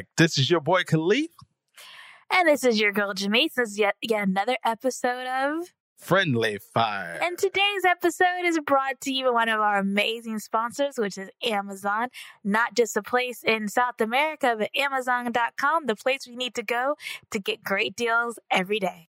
[0.00, 0.08] Whoa, ho, ho.
[0.08, 0.08] welcome back.
[0.16, 1.30] This is your boy Caliph.
[2.32, 3.54] And this is your girl Jamese.
[3.56, 7.18] This is yet, yet another episode of Friendly Fire.
[7.22, 11.30] And today's episode is brought to you by one of our amazing sponsors, which is
[11.44, 12.08] Amazon.
[12.44, 16.96] Not just a place in South America, but Amazon.com, the place we need to go
[17.30, 19.09] to get great deals every day.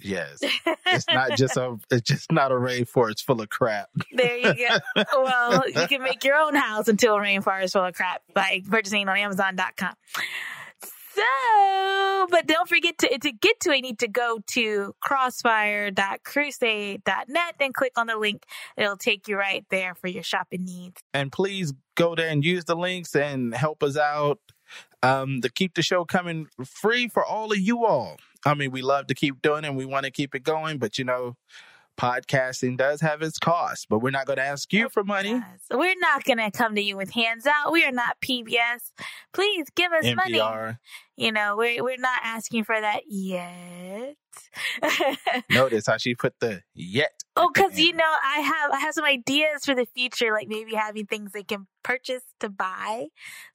[0.00, 0.38] Yes.
[0.86, 3.90] It's not just a it's just not a rainforest full of crap.
[4.12, 5.04] There you go.
[5.22, 9.08] well, you can make your own house into a rainforest full of crap by purchasing
[9.08, 9.94] on Amazon.com.
[11.18, 17.54] So, but don't forget to, to get to it, you need to go to crossfire.crusade.net
[17.58, 18.44] and click on the link.
[18.76, 21.02] It'll take you right there for your shopping needs.
[21.12, 24.38] And please go there and use the links and help us out
[25.02, 28.18] um, to keep the show coming free for all of you all.
[28.48, 30.78] I mean, we love to keep doing it and we want to keep it going,
[30.78, 31.36] but you know,
[31.98, 35.30] podcasting does have its costs, but we're not going to ask you for money.
[35.30, 35.60] Yes.
[35.70, 37.72] We're not going to come to you with hands out.
[37.72, 38.92] We are not PBS.
[39.32, 40.40] Please give us money.
[41.18, 44.14] You know, we're, we're not asking for that yet.
[45.50, 47.10] Notice how she put the yet.
[47.34, 50.74] Oh, because you know, I have I have some ideas for the future, like maybe
[50.74, 53.06] having things they can purchase to buy,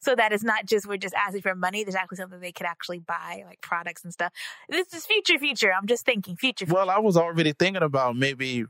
[0.02, 1.86] so that it's not just we're just asking for money.
[1.86, 4.34] There's actually something they could actually buy, like products and stuff.
[4.68, 5.72] This is future, future.
[5.74, 6.66] I'm just thinking future.
[6.68, 8.66] Well, I was already thinking about maybe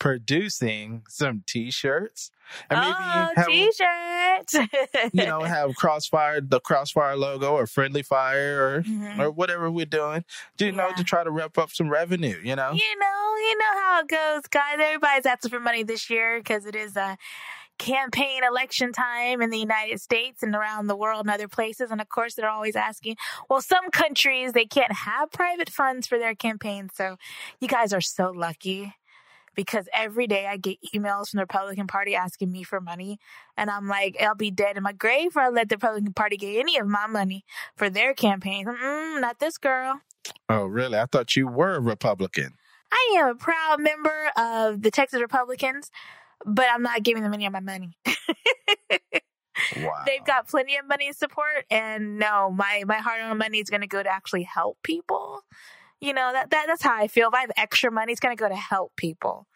[0.00, 2.32] producing some t-shirts
[2.68, 4.54] and maybe oh, have t-shirts.
[5.12, 9.18] you know have crossfire the crossfire logo or friendly fire or Mhm.
[9.20, 10.24] or whatever we're doing
[10.58, 13.80] you know to try to wrap up some revenue you know you know, you know
[13.80, 14.76] how it goes, guys.
[14.78, 17.16] Everybody's asking for money this year because it is a
[17.78, 21.90] campaign election time in the United States and around the world and other places.
[21.90, 23.16] And of course, they're always asking,
[23.48, 26.90] well, some countries, they can't have private funds for their campaigns.
[26.94, 27.16] So
[27.60, 28.94] you guys are so lucky
[29.54, 33.18] because every day I get emails from the Republican Party asking me for money.
[33.56, 36.36] And I'm like, I'll be dead in my grave if I let the Republican Party
[36.36, 37.44] get any of my money
[37.76, 38.68] for their campaigns.
[38.68, 40.00] Mm-mm, not this girl.
[40.48, 42.54] oh really i thought you were a republican
[42.92, 45.90] I am a proud member of the Texas Republicans,
[46.44, 47.96] but I'm not giving them any of my money.
[49.76, 53.82] wow They've got plenty of money support, and no, my my hard-earned money is going
[53.82, 55.42] to go to actually help people.
[56.00, 57.28] You know that, that that's how I feel.
[57.28, 59.46] If I have extra money, it's going to go to help people.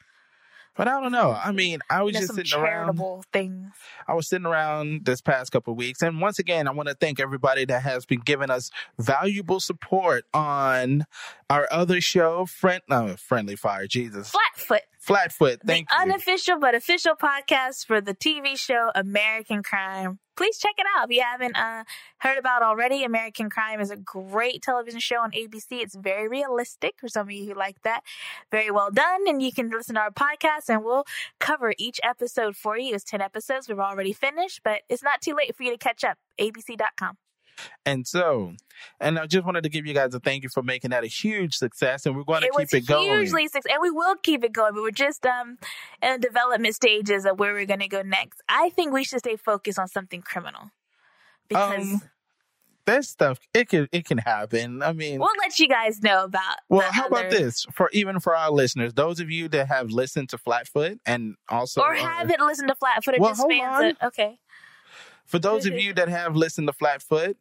[0.77, 3.72] but i don't know i mean i was You know, just sitting around charitable things.
[4.09, 6.94] I was sitting around this past couple of weeks, and once again, I want to
[6.94, 11.06] thank everybody that has been giving us valuable support on
[11.49, 15.60] our other show, friend, no, Friendly Fire, Jesus, Flatfoot, Flatfoot.
[15.60, 15.98] the Thank you.
[16.00, 20.19] unofficial but official podcast for the TV show American Crime.
[20.37, 21.84] Please check it out if you haven't uh,
[22.19, 23.04] heard about it already.
[23.04, 25.66] American Crime is a great television show on ABC.
[25.72, 28.00] It's very realistic for some of you who like that.
[28.50, 31.04] Very well done, and you can listen to our podcast, and we'll
[31.38, 32.94] cover each episode for you.
[32.94, 33.69] It's ten episodes.
[33.69, 36.16] We've already finished, but it's not too late for you to catch up.
[36.41, 37.16] ABC.com.
[37.87, 38.54] And so,
[39.00, 41.09] and I just wanted to give you guys a thank you for making that a
[41.09, 43.20] huge success, and we're going to it keep it going.
[43.20, 44.75] hugely successful, and we will keep it going.
[44.75, 45.59] But we're just um
[46.03, 48.42] in the development stages of where we're going to go next.
[48.48, 50.70] I think we should stay focused on something criminal
[51.48, 52.03] because Um,
[52.87, 54.82] that stuff it can it can happen.
[54.82, 56.56] I mean, we'll let you guys know about.
[56.69, 60.28] Well, how about this for even for our listeners, those of you that have listened
[60.31, 63.76] to Flatfoot and also Or haven't listened to Flatfoot or Well, just hold fans.
[63.76, 63.84] on.
[63.84, 64.38] Of, okay,
[65.25, 67.36] for those of you that have listened to Flatfoot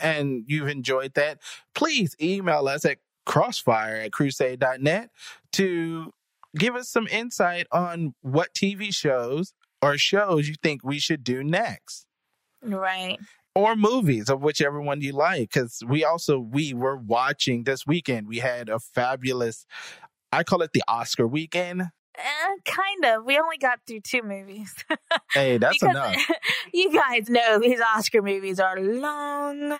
[0.00, 1.38] and you've enjoyed that,
[1.74, 5.10] please email us at crossfire at crusade.net
[5.52, 6.12] to
[6.56, 9.52] give us some insight on what TV shows
[9.82, 12.06] or shows you think we should do next.
[12.62, 13.18] right.
[13.54, 15.50] Or movies of whichever one you like.
[15.50, 18.28] Cause we also we were watching this weekend.
[18.28, 19.66] We had a fabulous
[20.30, 21.84] I call it the Oscar weekend.
[22.18, 23.24] Uh, kind of.
[23.24, 24.74] We only got through two movies.
[25.32, 26.16] Hey, that's because enough.
[26.72, 29.76] you guys know his Oscar movies are long,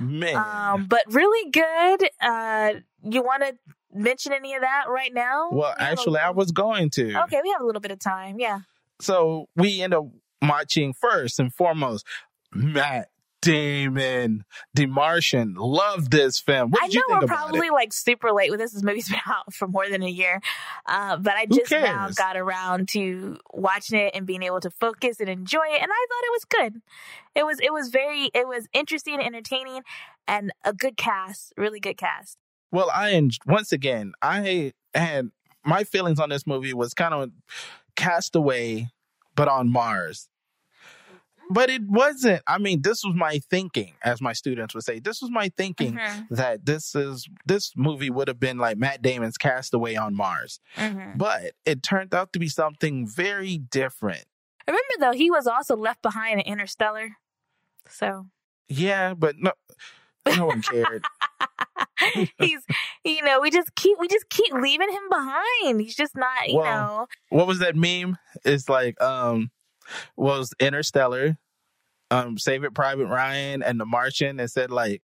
[0.00, 0.36] Man.
[0.36, 2.08] um, but really good.
[2.20, 2.72] Uh,
[3.04, 3.54] you want to
[3.92, 5.50] mention any of that right now?
[5.52, 7.22] well, We actually I was going to.
[7.24, 8.40] Okay, we have a little bit of time.
[8.40, 8.60] Yeah.
[9.00, 10.06] So we end up
[10.40, 12.06] watching first and foremost
[12.54, 13.10] Matt
[13.46, 14.44] Damon,
[14.74, 15.54] The Martian.
[15.54, 16.72] Love this film.
[16.72, 17.72] What I know you think we're probably it?
[17.72, 18.72] like super late with this.
[18.72, 20.40] This movie's been out for more than a year.
[20.84, 25.20] Uh, but I just now got around to watching it and being able to focus
[25.20, 25.80] and enjoy it.
[25.80, 26.82] And I thought it was good.
[27.36, 29.82] It was, it was very, it was interesting, and entertaining,
[30.26, 32.38] and a good cast, really good cast.
[32.72, 35.30] Well, I once again, I had
[35.64, 37.30] my feelings on this movie was kind of
[37.94, 38.88] Castaway,
[39.36, 40.28] but on Mars.
[41.50, 42.42] But it wasn't.
[42.46, 44.98] I mean, this was my thinking, as my students would say.
[44.98, 49.00] This was my thinking Mhm, that this is this movie would have been like Matt
[49.02, 50.58] Damon's Castaway on Mars.
[50.76, 51.16] mhm.
[51.16, 54.24] But it turned out to be something very different.
[54.66, 57.10] Remember though, he was also left behind in Interstellar.
[57.88, 58.26] So
[58.68, 59.52] Yeah, but no,
[60.36, 61.04] no one cared.
[62.38, 62.60] he's
[63.04, 65.80] you know, we just keep we just keep leaving him behind.
[65.80, 66.64] He's just not, you Well,
[66.98, 67.06] know.
[67.30, 68.18] what was that meme?
[68.44, 69.50] It's like um
[70.16, 71.38] was Interstellar,
[72.10, 75.02] um Saving Private Ryan and The Martian and said like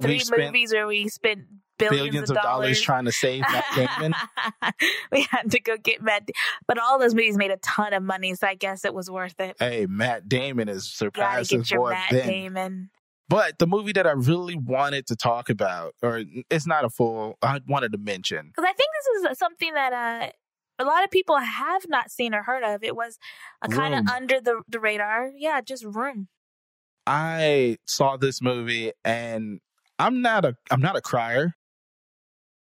[0.00, 1.44] Three movies where we spent
[1.78, 4.14] billions, billions of dollars trying to save Matt Damon.
[5.12, 6.28] we had to go get Matt,
[6.66, 9.38] but all those movies made a ton of money, so I guess it was worth
[9.38, 9.56] it.
[9.58, 12.26] hey, Matt Damon is surpassing get your Matt Ben.
[12.26, 12.90] Damon.
[13.28, 17.38] But the movie that I really wanted to talk about, or it's not a full,
[17.40, 18.48] I wanted to mention.
[18.48, 18.90] Because I think
[19.22, 20.30] this is something that uh,
[20.78, 22.82] a lot of people have not seen or heard of.
[22.82, 23.18] It was
[23.62, 25.30] a kind of under the, the radar.
[25.36, 26.28] Yeah, just room.
[27.06, 29.60] I saw this movie and
[29.98, 31.54] I'm not a I'm not a crier.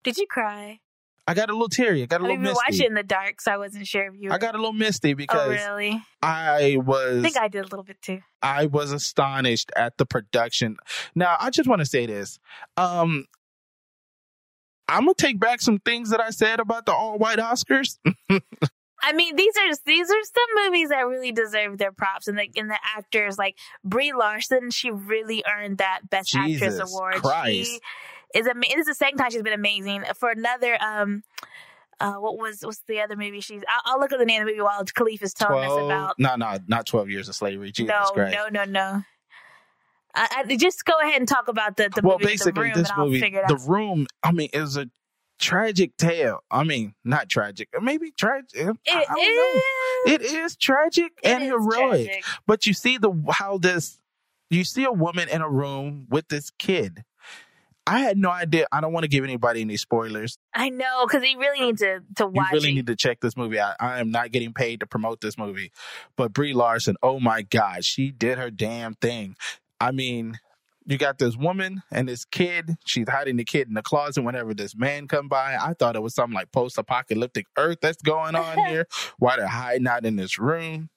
[0.04, 0.80] Did you cry?
[1.28, 2.02] I got a little teary.
[2.02, 4.08] I got a I little we watched it in the dark, so I wasn't sure
[4.08, 4.30] if you.
[4.30, 4.36] Were...
[4.36, 6.02] I got a little misty Oh, because really?
[6.22, 7.20] I was.
[7.20, 8.22] I think I did a little bit too.
[8.42, 10.78] I was astonished at the production.
[11.14, 12.40] Now, I just want to say this.
[12.76, 13.26] Um
[14.92, 17.98] I'm gonna take back some things that I said about the all white Oscars.
[19.04, 22.50] I mean, these are these are some movies that really deserve their props, and the
[22.56, 27.16] and the actors like Brie Larson, she really earned that Best Actress award.
[27.16, 27.72] Christ.
[27.72, 27.80] She
[28.40, 30.04] is ama- This is the second time she's been amazing.
[30.16, 31.24] For another, um,
[32.00, 33.42] uh, what was what's the other movie?
[33.42, 35.72] She's I'll, I'll look at the name of the movie while Caliph is telling us
[35.72, 36.20] about.
[36.20, 37.72] no, no, not twelve years of slavery.
[37.72, 38.38] Jesus no, Christ.
[38.52, 39.04] no, no, no.
[40.16, 42.74] I, I, just go ahead and talk about the the well, movie, basically, the room,
[42.74, 43.68] this movie, The out.
[43.68, 44.90] Room, I mean, is a
[45.40, 46.40] tragic tale.
[46.50, 48.76] I mean, not tragic, maybe tragic.
[48.86, 49.64] It is.
[50.14, 52.06] It is tragic It and is heroic.
[52.06, 52.24] tragic.
[52.48, 54.00] But you see the how this,
[54.50, 57.04] you see a woman in a room with this kid.
[57.88, 58.68] I had no idea.
[58.72, 60.38] I don't want to give anybody any spoilers.
[60.54, 62.52] I know because you really need to to watch.
[62.52, 62.76] You really it.
[62.76, 63.76] need to check this movie out.
[63.80, 65.72] I am not getting paid to promote this movie,
[66.16, 69.36] but Brie Larson, oh my God, she did her damn thing.
[69.82, 70.40] I mean,
[70.86, 72.76] you got this woman and this kid.
[72.86, 75.56] She's hiding the kid in the closet whenever this man come by.
[75.60, 78.88] I thought it was something like post-apocalyptic Earth that's going on here.
[79.20, 80.90] Why they're hiding out in this room,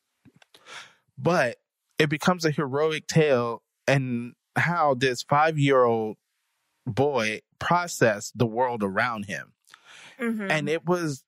[1.18, 1.56] but
[1.98, 6.16] it becomes a heroic tale and how this five-year-old
[6.86, 9.52] boy processed the world around him
[10.20, 10.50] Mhm.
[10.50, 11.24] and it was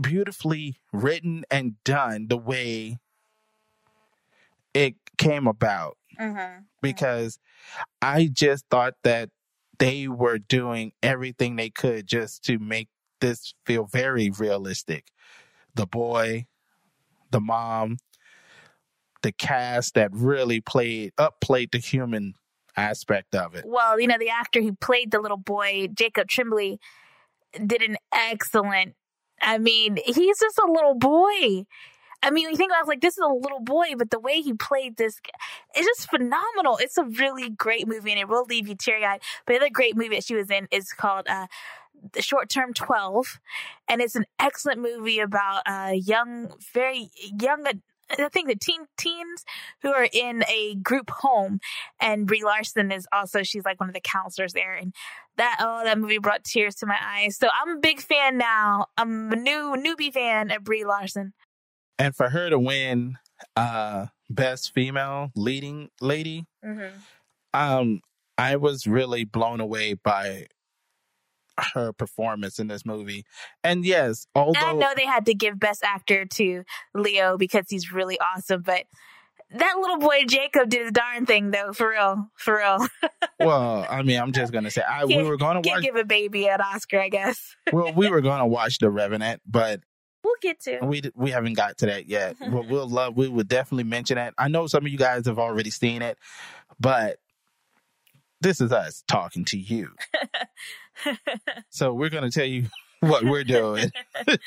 [0.00, 2.98] beautifully written and done the way
[4.74, 6.64] it came about Mhm.
[6.82, 7.38] because
[8.02, 9.30] I just thought that
[9.78, 12.88] they were doing everything they could just to make
[13.20, 15.06] this feel very realistic.
[15.74, 16.46] The boy,
[17.30, 17.96] the mom,
[19.22, 22.34] the cast that really played up played the human
[22.76, 23.64] aspect of it.
[23.66, 26.78] well, you know, the actor who played the little boy, Jacob Tremblay,
[27.66, 28.94] did an excellent.
[29.42, 31.64] I mean, he's just a little boy.
[32.22, 34.42] I mean, you think about it, like this is a little boy, but the way
[34.42, 35.20] he played this,
[35.74, 36.76] it's just phenomenal.
[36.80, 39.20] It's a really great movie, and it will leave you teary eyed.
[39.46, 41.46] But the other great movie that she was in is called uh,
[42.12, 43.40] "The Short Term 12,
[43.88, 47.10] and it's an excellent movie about uh, young, very
[47.40, 47.64] young.
[48.18, 49.44] I think the teen teens
[49.82, 51.60] who are in a group home,
[52.00, 54.94] and Brie Larson is also she's like one of the counselors there, and
[55.36, 57.36] that oh that movie brought tears to my eyes.
[57.36, 58.86] So I'm a big fan now.
[58.98, 61.32] I'm a new newbie fan of Brie Larson.
[62.00, 63.18] And for her to win
[63.56, 66.96] uh best female leading lady, Mm-hmm.
[67.58, 68.00] um
[68.38, 70.46] I was really blown away by
[71.74, 73.24] her performance in this movie.
[73.62, 76.64] And yes, And I know they had to give Best Actor to
[76.94, 78.84] Leo because he's really awesome, but
[79.50, 82.86] that little boy Jacob did his darn thing though, for real, for real.
[83.40, 86.46] well, I mean, I'm just gonna say I we were gonna watch give a baby
[86.46, 87.56] an Oscar, I guess.
[87.72, 89.80] well, we were gonna watch The Revenant, but
[90.22, 90.78] We'll get to.
[90.82, 92.36] we we haven't got to that yet.
[92.50, 94.34] But we'll love we would definitely mention that.
[94.38, 96.18] I know some of you guys have already seen it,
[96.78, 97.18] but
[98.40, 99.90] this is us talking to you.
[101.70, 102.66] So we're gonna tell you
[103.00, 103.90] what we're doing.
[104.26, 104.38] And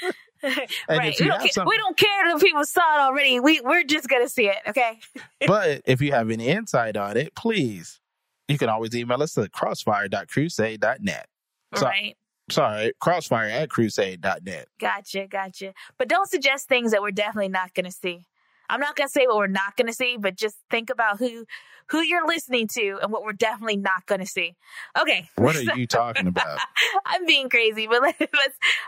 [0.90, 1.16] right.
[1.20, 3.40] We don't, care, some- we don't care if people saw it already.
[3.40, 5.00] We we're just gonna see it, okay?
[5.48, 8.00] but if you have any insight on it, please,
[8.48, 11.28] you can always email us at crossfire.crusade.net.
[11.76, 12.16] So- right.
[12.50, 14.68] Sorry, crossfire at crusade.net.
[14.80, 15.74] Gotcha, gotcha.
[15.98, 18.26] But don't suggest things that we're definitely not gonna see.
[18.70, 21.46] I'm not gonna say what we're not gonna see, but just think about who
[21.90, 24.56] who you're listening to and what we're definitely not gonna see.
[25.00, 25.30] Okay.
[25.36, 26.60] What are you talking about?
[27.06, 28.20] I'm being crazy, but let's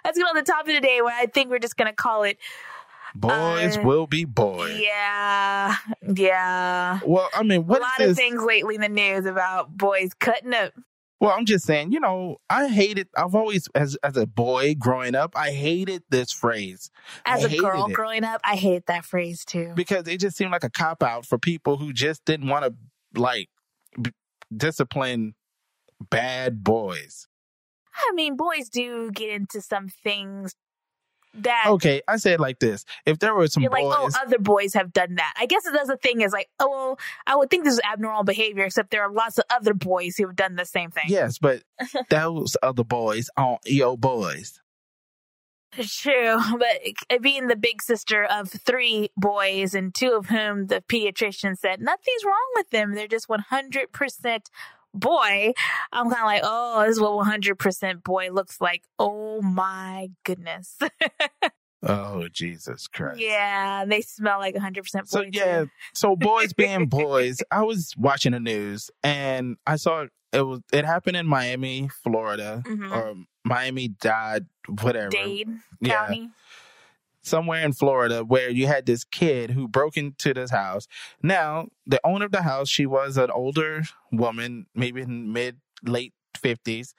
[0.03, 2.37] let's get on the topic today where I think we're just gonna call it
[3.17, 4.77] Boys Uh, will be boys.
[4.77, 5.75] Yeah.
[6.13, 6.99] Yeah.
[7.05, 10.53] Well, I mean, what a lot of things lately in the news about boys cutting
[10.53, 10.73] up.
[11.21, 13.07] Well, I'm just saying, you know, I hated.
[13.15, 16.91] I've always, as as a boy growing up, I hated this phrase
[17.25, 17.93] As I a girl it.
[17.93, 19.71] growing up, I hate that phrase too.
[19.75, 23.19] because it just seemed like a cop out for people who just didn't want to
[23.19, 23.49] like
[24.01, 24.11] b-
[24.55, 25.35] discipline
[26.09, 27.27] bad boys.
[27.95, 30.53] I mean, boys do get into some things
[31.39, 34.39] that Okay, I say it like this: if there were some you're like, oh, other
[34.39, 35.33] boys have done that.
[35.37, 38.23] I guess that's the thing is like, oh, well, I would think this is abnormal
[38.23, 41.05] behavior, except there are lots of other boys who have done the same thing.
[41.07, 41.63] yes, but
[42.09, 44.59] those other boys aren't your boys.
[45.81, 51.57] True, but being the big sister of three boys, and two of whom the pediatrician
[51.57, 54.39] said nothing's wrong with them, they're just 100%
[54.99, 55.53] boy.
[55.91, 58.83] I'm kind of like, oh, this is what 100% boy looks like.
[58.97, 60.77] Oh my goodness.
[61.87, 63.19] Oh Jesus Christ!
[63.19, 65.01] yeah, they smell like 100% boy.
[65.05, 65.29] So too.
[65.33, 70.61] yeah, so boys being boys, I was watching the news and I saw it was
[70.73, 72.91] it happened in Miami, Florida, Mhm.
[72.91, 74.47] or Miami Dade,
[74.81, 75.09] whatever.
[75.09, 75.47] Dade
[75.79, 76.29] Yeah, County.
[77.25, 80.87] Somewhere in Florida where you had this kid who broke into this house.
[81.23, 86.13] Now, the owner of the house, she was an older woman, maybe in mid late
[86.37, 86.93] fifties,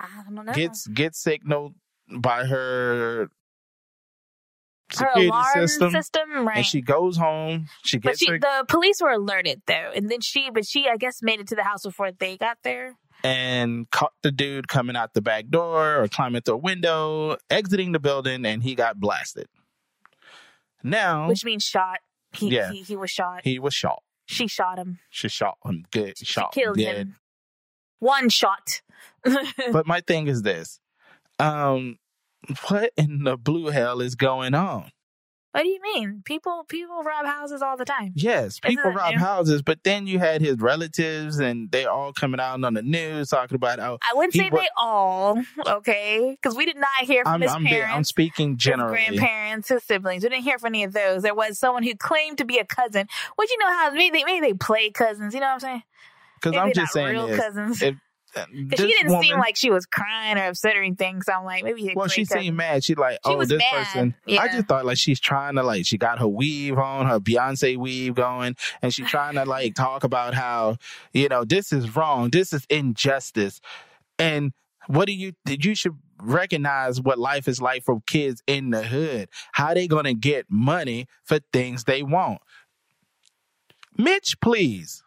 [0.00, 0.52] I don't know.
[0.52, 1.74] gets gets signaled
[2.10, 3.28] by her
[4.90, 6.58] her security alarm system, system, right?
[6.58, 7.68] and she goes home.
[7.84, 10.86] She but gets she, her the police were alerted though, and then she, but she,
[10.88, 12.94] I guess, made it to the house before they got there.
[13.24, 17.92] and caught the dude coming out the back door or climbing through a window, exiting
[17.92, 19.48] the building, and he got blasted.
[20.84, 21.98] Now which means shot.
[22.32, 22.70] He, Yeah.
[22.70, 23.40] he he was shot.
[23.44, 24.02] he was shot.
[24.26, 24.98] she shot him.
[25.10, 26.18] She shot him good.
[26.18, 26.96] She Shot killed dead.
[26.96, 27.16] him.
[28.00, 28.82] One shot.
[29.72, 30.78] But my thing is this:
[31.38, 31.96] um,
[32.68, 34.90] what in the blue hell is going on?
[35.54, 36.22] What do you mean?
[36.24, 38.10] People people rob houses all the time.
[38.16, 39.20] Yes, people rob new?
[39.20, 43.28] houses, but then you had his relatives, and they all coming out on the news
[43.28, 47.22] talking about how I wouldn't say wa- they all, okay, because we did not hear
[47.22, 47.94] from I'm his I'm, parents.
[47.94, 49.16] I'm speaking his generally.
[49.16, 50.24] grandparents, his siblings.
[50.24, 51.22] We didn't hear from any of those.
[51.22, 53.06] There was someone who claimed to be a cousin,
[53.36, 55.34] which you know how maybe they maybe they play cousins.
[55.34, 55.82] You know what I'm saying?
[56.40, 57.38] Because I'm just saying real this.
[57.38, 57.80] cousins.
[57.80, 57.94] If,
[58.36, 61.22] Uh, she didn't seem like she was crying or upset or anything.
[61.22, 62.84] So I'm like, maybe Well, she seemed mad.
[62.84, 63.84] She like, oh, this mad.
[63.84, 64.14] person.
[64.28, 67.76] I just thought like she's trying to like she got her weave on, her Beyonce
[67.76, 70.76] weave going, and she's trying to like talk about how
[71.12, 73.60] you know this is wrong, this is injustice,
[74.18, 74.52] and
[74.86, 79.28] what do you you should recognize what life is like for kids in the hood.
[79.52, 82.40] How they gonna get money for things they want?
[83.96, 85.03] Mitch, please.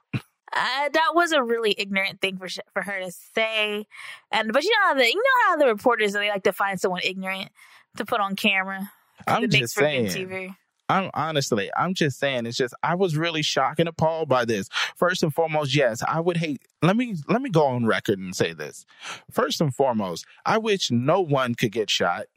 [0.53, 3.85] Uh, that was a really ignorant thing for sh- for her to say,
[4.31, 6.79] and but you know how the you know how the reporters they like to find
[6.79, 7.49] someone ignorant
[7.97, 8.91] to put on camera.
[9.27, 10.55] I'm just saying.
[10.89, 14.69] I'm honestly, I'm just saying, it's just I was really shocked and appalled by this.
[14.95, 16.61] First and foremost, yes, I would hate.
[16.81, 18.85] Let me let me go on record and say this.
[19.29, 22.27] First and foremost, I wish no one could get shot.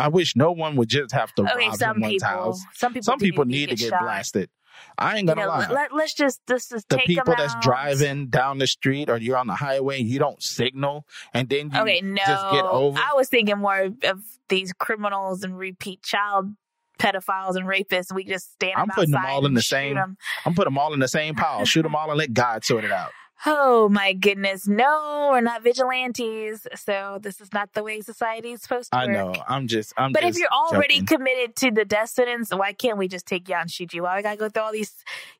[0.00, 2.60] I wish no one would just have to Okay, rob some someone's people, house.
[2.74, 4.00] some people, Some people need to get shot.
[4.02, 4.50] blasted.
[4.98, 5.68] I ain't gonna know, lie.
[5.68, 9.36] let, us just this is the people them that's driving down the street or you're
[9.36, 12.98] on the highway and you don't signal and then you Okay, no, just get over.
[12.98, 16.54] I was thinking more of these criminals and repeat child
[16.98, 18.12] pedophiles and rapists.
[18.14, 18.74] We just stand.
[18.76, 20.16] I'm putting them all in the same- 'em.
[20.44, 21.64] I'm putting them all in the same pile.
[21.64, 23.12] Shoot them all and let God sort it out.
[23.44, 24.66] Oh my goodness.
[24.66, 26.66] No, we're not vigilantes.
[26.76, 29.14] So this is not the way society is supposed to I work.
[29.14, 29.34] know.
[29.46, 29.92] I'm just.
[29.96, 30.12] I'm.
[30.12, 31.06] But if you're already joking.
[31.18, 33.92] committed to the death sentence, why can't we just take you out and shoot?
[33.94, 34.94] Why we gotta go through all these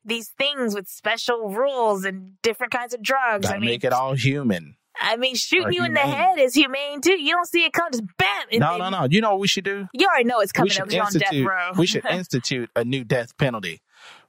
[0.05, 3.43] these things with special rules and different kinds of drugs?
[3.47, 4.75] gotta I mean, make it all human.
[4.99, 7.19] I mean, shooting you in the head is humane too.
[7.21, 8.27] You don't see it come, just bam.
[8.51, 9.07] and No, no, no.
[9.09, 9.87] You know what we should do?
[9.93, 10.91] You already know it's We coming should up.
[10.91, 11.47] You're on death institute.
[11.47, 11.71] row.
[11.77, 13.81] we should institute a new death penalty.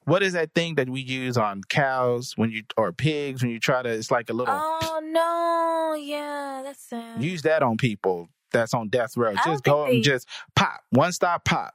[0.08, 3.60] What is that thing that we use on cows when you or pigs when you
[3.60, 3.90] try to?
[3.90, 4.54] It's like a little.
[4.56, 7.22] oh no, yeah, that's sad.
[7.22, 9.34] Use that on people that's on death row.
[9.36, 11.74] I Just go think and just pop one stop pop.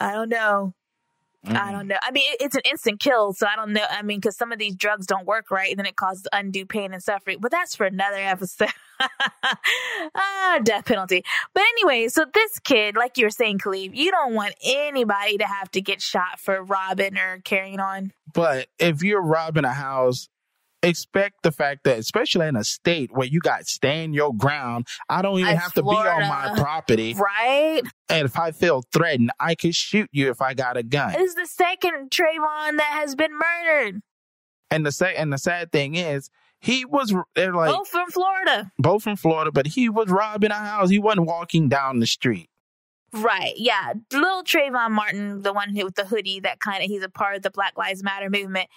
[0.00, 0.72] I don't know.
[1.46, 1.70] I Mm.
[1.72, 1.96] don't know.
[2.02, 3.84] I mean, it- it's an instant kill, so I don't know.
[3.88, 6.66] I mean, because some of these drugs don't work right, and then it causes undue
[6.66, 7.38] pain and suffering.
[7.40, 8.68] But that's for another episode.
[10.14, 11.24] ah, death penalty.
[11.54, 15.46] But anyway, so this kid, like you were saying, Caliph, you don't want anybody to
[15.46, 18.12] have to get shot for robbing or carrying on.
[18.32, 20.28] But if you're robbing a house,
[20.82, 25.22] expect the fact that, especially in a state where you got stand your ground, I
[25.22, 27.14] don't even Like have to be on my property.
[27.14, 27.82] Right?
[28.08, 31.12] And if I feel threatened, I could shoot you if I got a gun.
[31.12, 34.00] This is the second Trayvon that has been murdered.
[34.70, 36.30] And the sa- and the sad thing is,
[36.60, 38.72] he was they're like Both from Florida.
[38.78, 40.90] both from Florida, but he was robbing a house.
[40.90, 42.50] He wasn't walking down the street.
[43.12, 43.94] Right, yeah.
[44.12, 47.42] Little Trayvon Martin, the one with the hoodie that kind of he's a part of
[47.42, 48.68] the Black Lives Matter movement.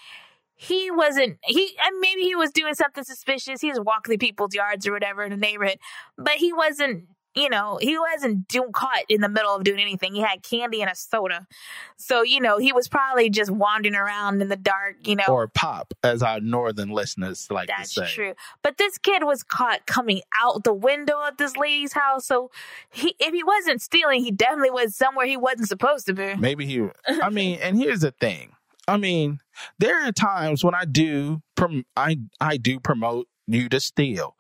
[0.62, 3.62] He wasn't he and maybe he was doing something suspicious.
[3.62, 5.80] He was walking through people's yards or whatever in the neighborhood,
[6.18, 10.14] but he wasn't you know, he wasn't doing caught in the middle of doing anything.
[10.14, 11.48] He had candy and a soda.
[11.96, 15.24] So, you know, he was probably just wandering around in the dark, you know.
[15.30, 18.14] Or pop, as our northern listeners like That's to say.
[18.14, 18.34] true.
[18.64, 22.26] But this kid was caught coming out the window of this lady's house.
[22.26, 22.52] So
[22.92, 26.36] he if he wasn't stealing, he definitely was somewhere he wasn't supposed to be.
[26.36, 28.52] Maybe he I mean, and here's the thing.
[28.92, 29.40] I mean,
[29.80, 34.36] there are times when I do prom- I I do promote you to steal.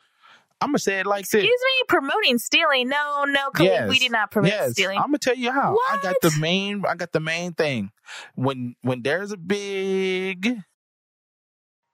[0.59, 1.51] I'm gonna say it like Excuse this.
[1.51, 2.89] Excuse me, promoting stealing.
[2.89, 4.71] No, no, Khalid, we did not promote yes.
[4.73, 4.97] stealing.
[4.97, 5.73] I'm gonna tell you how.
[5.73, 5.99] What?
[5.99, 6.83] I got the main.
[6.87, 7.91] I got the main thing.
[8.35, 10.61] When when there's a big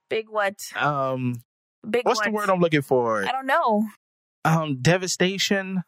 [0.10, 0.56] Big what?
[0.76, 1.44] um,
[1.88, 2.26] Big what's what?
[2.26, 3.24] the word I'm looking for?
[3.24, 3.86] I don't know.
[4.46, 5.84] Um, devastation.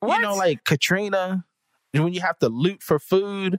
[0.00, 0.16] What?
[0.16, 1.44] You know, like Katrina.
[1.92, 3.58] When you have to loot for food,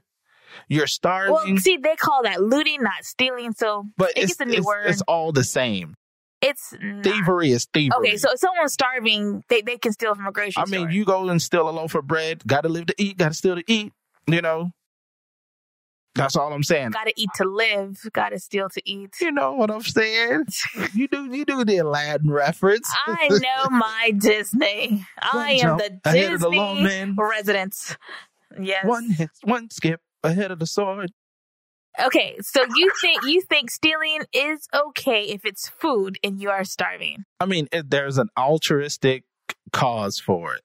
[0.68, 1.34] you're starving.
[1.34, 3.52] well, see, they call that looting, not stealing.
[3.52, 4.86] So but it it's, gets a new it's, word.
[4.86, 5.94] it's all the same.
[6.42, 7.04] it's not.
[7.04, 7.96] Thievery is thievery.
[7.98, 10.64] Okay, so if someone's starving, they, they can steal from a grocery store.
[10.64, 10.86] I store.
[10.86, 12.46] mean, you go and steal a loaf of bread.
[12.46, 13.18] Got to live to eat.
[13.18, 13.92] Got to steal to eat.
[14.26, 14.70] You know.
[16.16, 16.90] That's all I'm saying.
[16.90, 19.14] gotta eat to live, gotta steal to eat.
[19.20, 20.44] You know what I'm saying?
[20.92, 22.92] you do you do the Aladdin reference.
[23.06, 25.06] I know my Disney.
[25.20, 27.16] I One am the ahead of the long Disney man.
[27.16, 27.96] residence.
[28.60, 28.84] Yes.
[28.84, 31.12] One hit, one skip ahead of the sword.
[32.00, 36.64] Okay, so you think you think stealing is okay if it's food and you are
[36.64, 37.24] starving.
[37.40, 39.24] I mean, it, there's an altruistic
[39.72, 40.62] cause for it.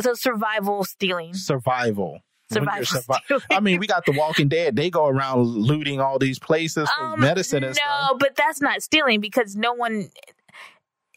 [0.00, 1.34] So survival stealing.
[1.34, 2.20] Survival.
[2.50, 4.74] Survival survi- I mean, we got The Walking Dead.
[4.74, 8.16] They go around looting all these places for Um, medicine and no, stuff.
[8.18, 10.08] but that's not stealing because no one.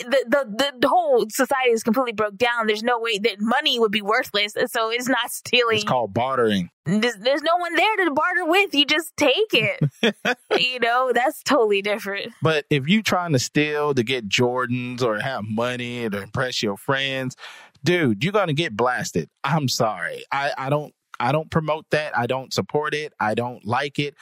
[0.04, 2.68] The, the the whole society is completely broke down.
[2.68, 5.78] There's no way that money would be worthless, so it's not stealing.
[5.78, 6.70] It's called bartering.
[6.86, 8.74] there's, there's no one there to barter with.
[8.74, 10.38] You just take it.
[10.60, 12.34] you know, that's totally different.
[12.42, 16.78] But if you're trying to steal to get Jordans or have money to impress your
[16.78, 17.36] friends,
[17.84, 19.30] dude, you're gonna get blasted.
[19.44, 20.24] I'm sorry.
[20.32, 22.18] I, I don't I don't promote that.
[22.18, 23.13] I don't support it.
[23.20, 24.16] I don't like it.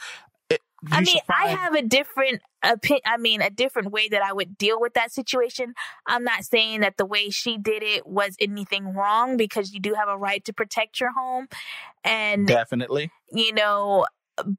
[0.90, 3.02] I mean, I have a different opinion.
[3.06, 5.74] I mean, a different way that I would deal with that situation.
[6.06, 9.94] I'm not saying that the way she did it was anything wrong because you do
[9.94, 11.46] have a right to protect your home.
[12.04, 13.10] And definitely.
[13.30, 14.06] you know,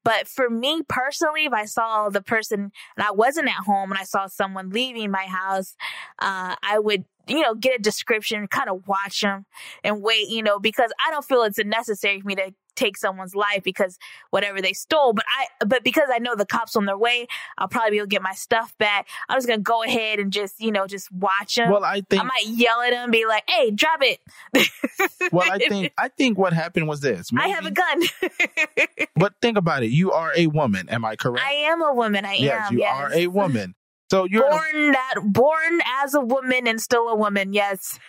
[0.03, 3.99] but for me personally, if I saw the person and I wasn't at home and
[3.99, 5.75] I saw someone leaving my house,
[6.19, 9.45] uh, I would, you know, get a description, kind of watch them
[9.83, 13.35] and wait, you know, because I don't feel it's necessary for me to take someone's
[13.35, 13.97] life because
[14.29, 17.67] whatever they stole, but I, but because I know the cops on their way, I'll
[17.67, 19.07] probably be able to get my stuff back.
[19.29, 21.71] I'm just going to go ahead and just, you know, just watch them.
[21.71, 24.19] Well, I think I might yell at them, be like, "Hey, drop it!"
[25.31, 27.29] well, I think I think what happened was this.
[27.37, 28.03] I have a gun.
[29.15, 29.91] But think about it.
[29.91, 30.89] You are a woman.
[30.89, 31.45] Am I correct?
[31.45, 32.25] I am a woman.
[32.25, 32.73] I yes, am.
[32.73, 32.93] you yes.
[32.93, 33.75] are a woman.
[34.09, 34.49] So you're.
[34.49, 37.53] born that born as a woman and still a woman.
[37.53, 37.99] Yes,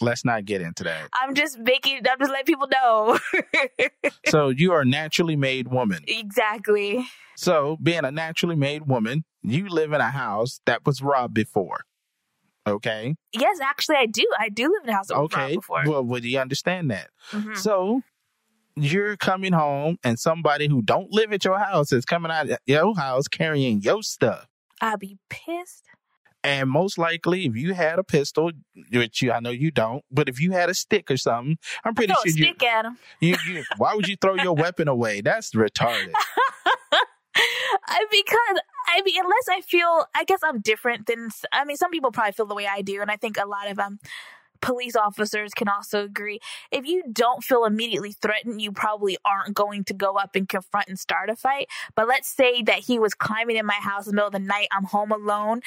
[0.00, 1.08] let's not get into that.
[1.12, 1.98] I'm just making.
[2.10, 3.18] I'm just letting people know.
[4.26, 6.02] so you are a naturally made woman.
[6.06, 7.06] exactly.
[7.36, 11.80] So being a naturally made woman, you live in a house that was robbed before.
[12.66, 13.16] Okay.
[13.32, 14.24] Yes, actually, I do.
[14.38, 15.56] I do live in a house that was robbed Okay.
[15.56, 15.82] before.
[15.86, 17.10] Well, would you understand that?
[17.32, 17.56] Mhm.
[17.56, 18.02] So
[18.76, 22.58] you're coming home and somebody who don't live at your house is coming out of
[22.66, 24.46] your house carrying your stuff.
[24.80, 25.86] I'd be pissed.
[26.44, 28.50] And most likely, if you had a pistol,
[28.92, 31.94] which you, I know you don't, but if you had a stick or something, I'm
[31.94, 32.98] pretty sure you, stick at him.
[33.20, 33.64] you, you.
[33.76, 35.20] Why would you throw your weapon away?
[35.20, 36.12] That's retarded.
[37.86, 41.28] I, because I mean, unless I feel, I guess I'm different than.
[41.52, 43.70] I mean, some people probably feel the way I do, and I think a lot
[43.70, 43.98] of um
[44.62, 46.40] police officers can also agree.
[46.70, 50.88] If you don't feel immediately threatened, you probably aren't going to go up and confront
[50.88, 51.68] and start a fight.
[51.94, 54.38] But let's say that he was climbing in my house in the middle of the
[54.38, 54.68] night.
[54.72, 55.60] I'm home alone,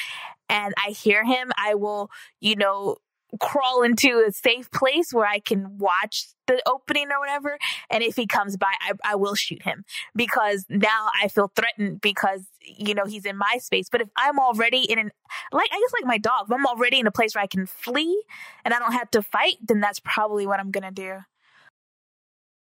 [0.50, 1.52] and I hear him.
[1.58, 2.98] I will, you know.
[3.42, 7.58] Crawl into a safe place where I can watch the opening or whatever.
[7.90, 12.02] And if he comes by, I, I will shoot him because now I feel threatened
[12.02, 13.90] because you know he's in my space.
[13.90, 15.12] But if I'm already in an
[15.52, 17.66] like I guess like my dog, if I'm already in a place where I can
[17.66, 18.24] flee
[18.64, 21.20] and I don't have to fight, then that's probably what I'm gonna do.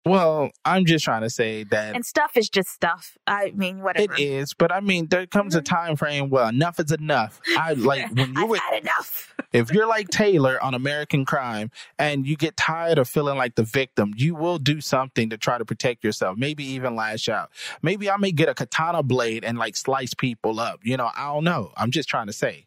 [0.07, 3.19] Well, I'm just trying to say that And stuff is just stuff.
[3.27, 4.15] I mean, whatever.
[4.15, 5.75] it is, but I mean, there comes a mm-hmm.
[5.75, 7.41] time frame where enough is enough.
[7.59, 9.35] I like when you were, enough.
[9.53, 13.65] if you're like Taylor on American Crime and you get tired of feeling like the
[13.65, 16.39] victim, you will do something to try to protect yourself.
[16.39, 17.51] Maybe even lash out.
[17.83, 20.79] Maybe I may get a katana blade and like slice people up.
[20.85, 21.73] You know, I don't know.
[21.77, 22.67] I'm just trying to say.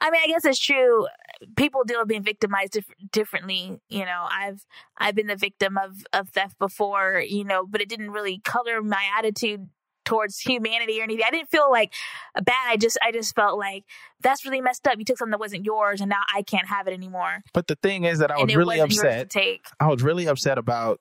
[0.00, 1.06] I mean, I guess it's true.
[1.56, 3.80] People deal with being victimized dif- differently.
[3.88, 4.64] You know, I've
[4.98, 7.22] I've been the victim of of theft before.
[7.26, 9.68] You know, but it didn't really color my attitude
[10.06, 11.24] towards humanity or anything.
[11.26, 11.92] I didn't feel like
[12.34, 12.68] bad.
[12.68, 13.84] I just I just felt like
[14.22, 14.98] that's really messed up.
[14.98, 17.42] You took something that wasn't yours and now I can't have it anymore.
[17.52, 19.30] But the thing is that I was really wasn't yours to upset.
[19.30, 19.66] take.
[19.78, 21.00] I was really upset about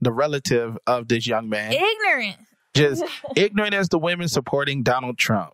[0.00, 1.72] the relative of this young man.
[1.72, 2.36] Ignorant.
[2.74, 3.02] Just
[3.36, 5.52] ignorant as the women supporting Donald Trump.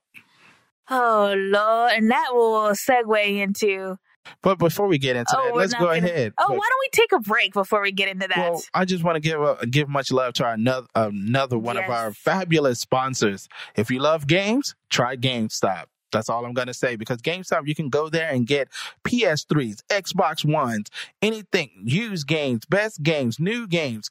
[0.91, 1.93] Oh Lord.
[1.93, 3.97] And that will segue into
[4.43, 6.33] But before we get into Oh, that, let's go gonna- ahead.
[6.39, 8.37] Oh, why don't we take a break before we get into that?
[8.39, 11.77] Well, I just want to give a, give much love to our another another one
[11.77, 13.49] of our fabulous sponsors.
[13.77, 15.85] If you love games, try GameStop.
[16.13, 18.69] That's all I'm going to say because GameStop, you can go there and get
[19.05, 20.89] PS3s, Xbox Ones,
[21.21, 24.11] anything, used games, best games, new games,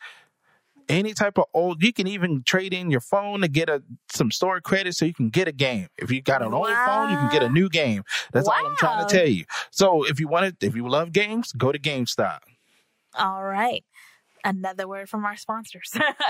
[0.89, 1.83] any type of old.
[1.83, 5.13] You can even trade in your phone to get a some store credit so you
[5.13, 5.87] can get a game.
[5.97, 8.03] If you got an old phone, you can get a new game.
[8.31, 9.45] That's all I'm trying to tell you.
[9.71, 12.39] So if you want to, if you love games, go to GameStop.
[13.15, 13.83] All right.
[14.45, 15.91] Another word from our sponsors.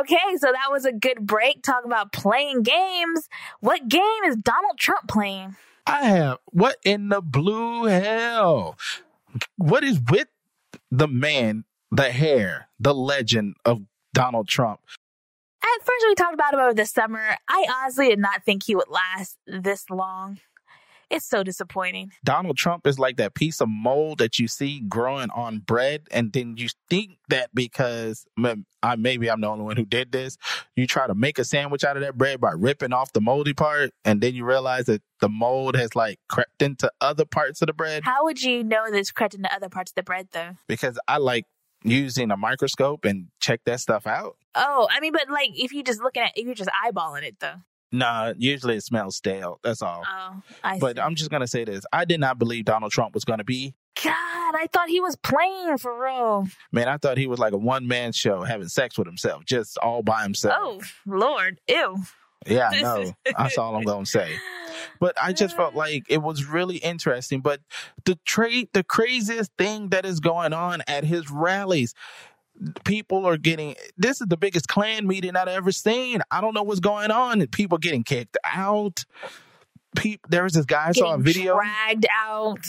[0.00, 1.62] Okay, so that was a good break.
[1.62, 3.28] Talk about playing games.
[3.60, 5.56] What game is Donald Trump playing?
[5.86, 6.38] I have.
[6.46, 8.76] What in the blue hell?
[9.56, 10.28] What is with
[10.90, 14.80] the man, the hair, the legend of Donald Trump?
[15.62, 17.36] At first, we talked about him over the summer.
[17.48, 20.38] I honestly did not think he would last this long.
[21.08, 22.10] It's so disappointing.
[22.24, 26.32] Donald Trump is like that piece of mold that you see growing on bread, and
[26.32, 28.26] then you think that because
[28.82, 30.36] I maybe I'm the only one who did this.
[30.74, 33.54] You try to make a sandwich out of that bread by ripping off the moldy
[33.54, 37.66] part, and then you realize that the mold has like crept into other parts of
[37.66, 38.02] the bread.
[38.04, 40.56] How would you know this crept into other parts of the bread, though?
[40.66, 41.44] Because I like
[41.86, 44.36] using a microscope and check that stuff out.
[44.54, 47.36] Oh, I mean, but like if you just looking at, if you're just eyeballing it,
[47.40, 47.56] though.
[47.92, 49.60] Nah, usually it smells stale.
[49.62, 50.02] That's all.
[50.06, 51.02] Oh, I But see.
[51.02, 53.74] I'm just gonna say this: I did not believe Donald Trump was gonna be.
[54.02, 56.48] God, I thought he was playing for real.
[56.72, 59.78] Man, I thought he was like a one man show, having sex with himself, just
[59.78, 60.56] all by himself.
[60.60, 61.60] Oh, Lord.
[61.68, 62.02] Ew.
[62.46, 63.12] Yeah, I know.
[63.36, 64.36] That's all I'm gonna say.
[65.00, 65.78] But I just felt uh.
[65.78, 67.40] like it was really interesting.
[67.40, 67.60] But
[68.04, 71.94] the trade, the craziest thing that is going on at his rallies,
[72.84, 73.74] people are getting.
[73.96, 76.20] This is the biggest Klan meeting I've ever seen.
[76.30, 77.46] I don't know what's going on.
[77.48, 79.04] People getting kicked out.
[79.96, 81.54] People, there was this guy I saw a video.
[81.56, 82.64] dragged out.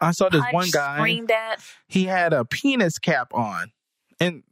[0.00, 1.20] I saw this one guy.
[1.30, 1.60] at.
[1.86, 3.72] He had a penis cap on,
[4.20, 4.42] and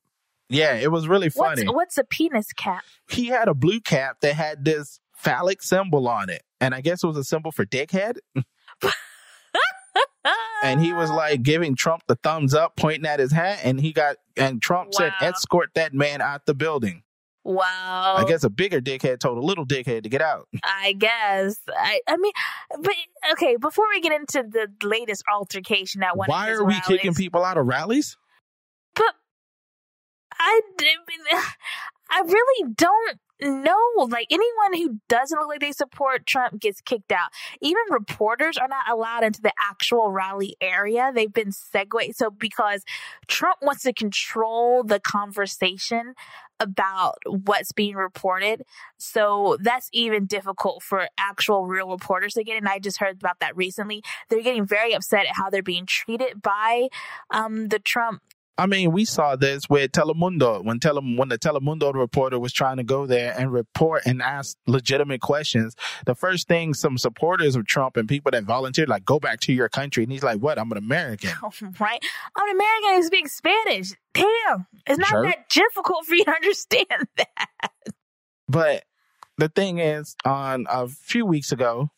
[0.48, 1.72] yeah, it was really What's funny.
[1.72, 2.82] what's a penis cap?
[3.08, 6.42] he had a blue cap that had this phallic symbol on it.
[6.60, 8.18] And I guess it was a symbol for dickhead.
[10.62, 13.60] And he was like giving Trump the thumbs up, pointing at his hat.
[13.62, 17.02] And he got, and Trump said, escort that man out the building.
[17.44, 18.14] wow.
[18.16, 20.48] I guess a bigger dickhead told a little dickhead to get out.
[20.64, 21.58] I guess.
[21.68, 22.32] I, I mean,
[22.80, 22.94] but
[23.32, 23.56] okay.
[23.56, 27.44] Before we get into the latest altercation at one, Why are we rallies, kicking people
[27.44, 28.16] out of rallies?
[28.94, 29.14] But
[30.38, 30.60] I,
[32.10, 34.06] I really don't know.
[34.08, 37.30] Like anyone who doesn't look like they support Trump gets kicked out.
[37.60, 41.12] Even reporters are not allowed into the actual rally area.
[41.14, 42.16] They've been segued.
[42.16, 42.84] So because
[43.26, 46.14] Trump wants to control the conversation
[46.60, 48.62] about what's being reported.
[48.98, 52.56] So that's even difficult for actual real reporters to get.
[52.56, 54.02] And I just heard about that recently.
[54.28, 56.88] They're getting very upset at how they're being treated by
[57.30, 58.22] um, the Trump
[58.56, 62.76] I mean, we saw this with Telemundo when Tele when the Telemundo reporter was trying
[62.76, 65.74] to go there and report and ask legitimate questions.
[66.06, 69.52] The first thing some supporters of Trump and people that volunteered like go back to
[69.52, 70.58] your country, and he's like, "What?
[70.58, 71.30] I'm an American."
[71.80, 72.04] right?
[72.36, 73.92] I'm an American who speaks Spanish.
[74.12, 76.86] Damn, it's not that difficult for you to understand
[77.16, 77.72] that.
[78.48, 78.84] But
[79.36, 81.90] the thing is, on a few weeks ago,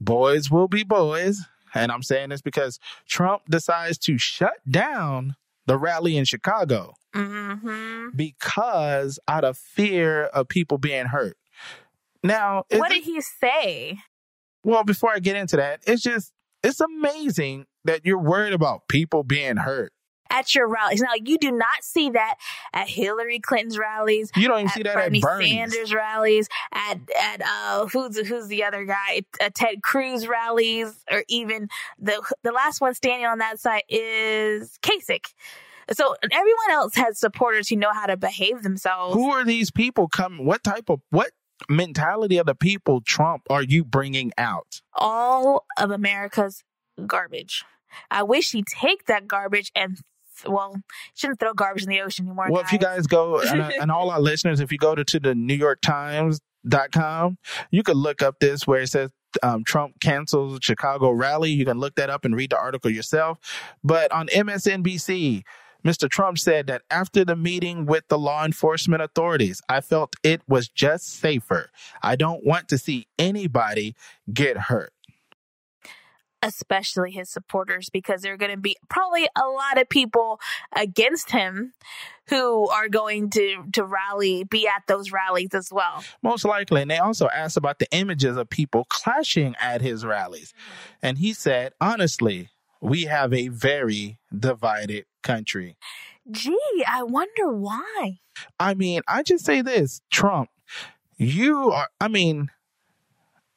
[0.00, 1.42] boys will be boys,
[1.74, 5.36] and I'm saying this because Trump decides to shut down
[5.68, 6.94] the rally in Chicago.
[7.14, 8.08] Mm-hmm.
[8.14, 11.38] because out of fear of people being hurt.
[12.22, 13.98] Now, What did he say?
[14.62, 19.24] well, before I get into that, it's just it's amazing that you're worried about people
[19.24, 19.92] being hurt.
[20.30, 21.00] At your rallies.
[21.00, 22.34] Now, you do not see that
[22.72, 25.50] at Hillary Clinton's rallies, You don't even see that Bernie at Bernie's.
[25.50, 29.22] Sanders rallies, at at uh who's who's the other guy?
[29.40, 34.78] At Ted Cruz rallies, or even the the last one standing on that side is
[34.82, 35.32] Kasich.
[35.92, 39.14] So everyone else has supporters who know how to behave themselves.
[39.14, 40.44] Who are these people coming?
[40.44, 41.30] What type of what
[41.70, 44.82] mentality of the people Trump are you bringing out?
[44.94, 46.62] all of America's
[47.06, 47.64] garbage.
[48.10, 49.98] I wish he'd take that garbage and
[50.46, 50.76] well,
[51.14, 52.48] shouldn't throw garbage in the ocean anymore.
[52.50, 55.20] Well, if you guys go and, and all our listeners, if you go to, to
[55.20, 57.38] the New York Times.com,
[57.70, 59.10] you could look up this where it says
[59.42, 61.50] um, Trump cancels Chicago rally.
[61.50, 63.38] You can look that up and read the article yourself.
[63.84, 65.42] But on MSNBC,
[65.86, 66.08] Mr.
[66.10, 70.68] Trump said that after the meeting with the law enforcement authorities, I felt it was
[70.68, 71.70] just safer.
[72.02, 73.94] I don't want to see anybody
[74.32, 74.92] get hurt.
[76.42, 80.40] Especially his supporters, because there are going to be probably a lot of people
[80.74, 81.72] against him
[82.28, 86.04] who are going to, to rally, be at those rallies as well.
[86.22, 86.82] Most likely.
[86.82, 90.52] And they also asked about the images of people clashing at his rallies.
[90.52, 91.06] Mm-hmm.
[91.06, 95.76] And he said, honestly, we have a very divided country.
[96.30, 98.20] Gee, I wonder why.
[98.60, 100.50] I mean, I just say this Trump,
[101.16, 102.50] you are, I mean,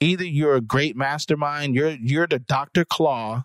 [0.01, 2.83] either you're a great mastermind, you're, you're the Dr.
[2.83, 3.43] Claw,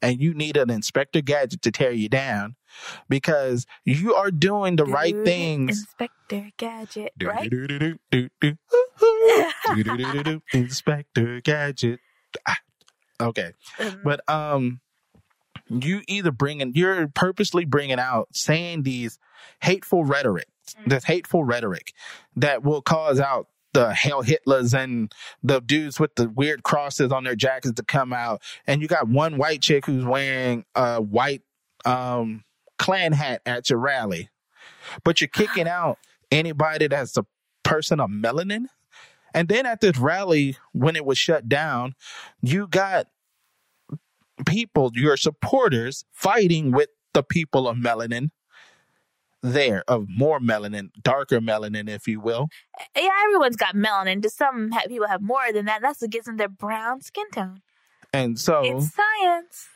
[0.00, 2.56] and you need an Inspector Gadget to tear you down
[3.08, 5.78] because you are doing the right things.
[5.78, 7.50] Inspector Gadget, right?
[7.50, 7.98] Do,
[10.52, 12.00] Inspector Gadget.
[12.46, 12.56] Ah,
[13.20, 13.52] Okay.
[13.78, 14.80] Um, But um
[15.68, 19.18] you either bringing you're purposely bringing out saying these
[19.60, 20.48] hateful rhetoric,
[20.86, 21.92] this hateful rhetoric
[22.36, 27.24] that will cause out the hell Hitlers and the dudes with the weird crosses on
[27.24, 28.42] their jackets to come out.
[28.66, 31.42] And you got one white chick who's wearing a white
[31.84, 32.44] um
[32.78, 34.28] Klan hat at your rally.
[35.04, 35.98] But you're kicking out
[36.30, 37.24] anybody that's a
[37.62, 38.66] person of melanin.
[39.34, 41.94] And then at this rally, when it was shut down,
[42.42, 43.06] you got
[44.46, 48.30] people, your supporters, fighting with the people of melanin
[49.42, 52.48] there, of more melanin, darker melanin, if you will.
[52.96, 54.22] yeah, everyone's got melanin.
[54.22, 55.82] Just some people have more than that.
[55.82, 57.60] That's what gives them their brown skin tone.
[58.12, 59.68] And so, It's science.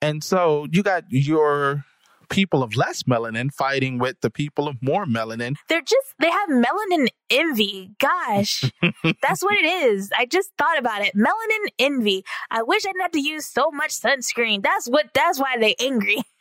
[0.00, 1.84] and so you got your
[2.28, 5.56] people of less melanin fighting with the people of more melanin.
[5.68, 7.90] They're just, they have melanin envy.
[7.98, 8.70] Gosh,
[9.20, 10.10] that's what it is.
[10.16, 11.12] I just thought about it.
[11.16, 12.24] Melanin envy.
[12.50, 14.62] I wish I didn't have to use so much sunscreen.
[14.62, 16.18] That's what, that's why they angry.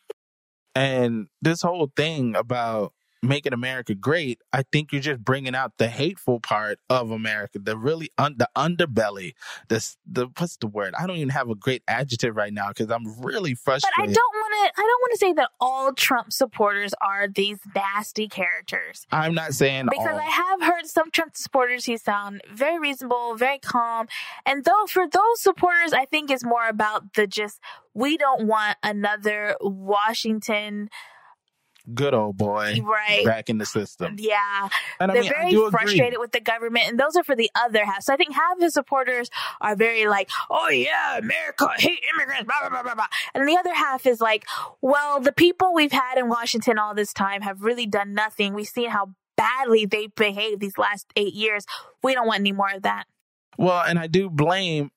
[0.76, 5.88] And this whole thing about making America great, I think you're just bringing out the
[5.88, 9.34] hateful part of America, the really un- the underbelly.
[9.68, 10.94] This the what's the word?
[10.98, 13.94] I don't even have a great adjective right now because I'm really frustrated.
[13.98, 17.28] But I don't want to, I don't want to say that all Trump supporters are
[17.28, 19.06] these nasty characters.
[19.12, 20.20] I'm not saying Because all.
[20.20, 24.08] I have heard some Trump supporters who sound very reasonable, very calm.
[24.46, 27.60] And though for those supporters, I think it's more about the just,
[27.94, 30.90] we don't want another Washington,
[31.93, 33.25] good old boy right?
[33.25, 34.15] back in the system.
[34.17, 34.69] Yeah.
[34.99, 35.80] And They're mean, I very do agree.
[35.80, 38.04] frustrated with the government, and those are for the other half.
[38.04, 39.30] So I think half of his supporters
[39.62, 43.08] are very like, oh yeah, America, hate immigrants, blah, blah, blah, blah, blah.
[43.34, 44.45] And the other half is like,
[44.82, 48.54] well, the people we've had in Washington all this time have really done nothing.
[48.54, 51.65] We've seen how badly they behaved these last eight years.
[52.04, 53.06] We don't want any more of that.
[53.58, 54.91] Well, and I do blame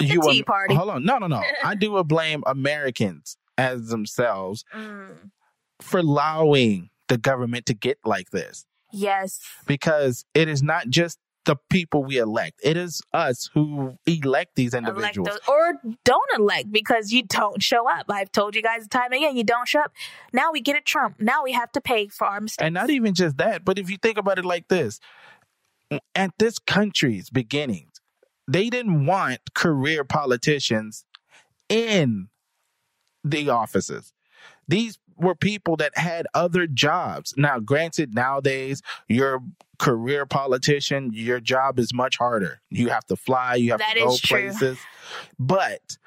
[0.00, 0.20] you.
[0.22, 0.74] Tea Party.
[0.74, 1.42] Hold on, no, no, no.
[1.64, 5.16] I do blame Americans as themselves mm.
[5.80, 8.64] For allowing the government to get like this.
[8.90, 9.38] Yes.
[9.66, 12.60] because it is not just the people we elect.
[12.62, 15.28] It is us who elect these Elect individuals.
[15.28, 18.06] those, or don't elect because you don't show up.
[18.08, 19.92] I've told you guys time and again, you don't show up.
[20.32, 21.20] Now we get a Trump.
[21.20, 22.64] Now we have to pay for our mistakes.
[22.64, 25.00] and not even just that, but if you think about it like this,
[26.14, 28.00] at this country's beginnings,
[28.46, 31.04] they didn't want career politicians
[31.68, 32.28] in
[33.24, 34.12] the offices.
[34.66, 37.34] These were people that had other jobs.
[37.36, 39.42] Now, granted, nowadays, your
[39.78, 42.60] career politician, your job is much harder.
[42.70, 44.78] You have to fly, you have That to go places.
[45.38, 45.98] But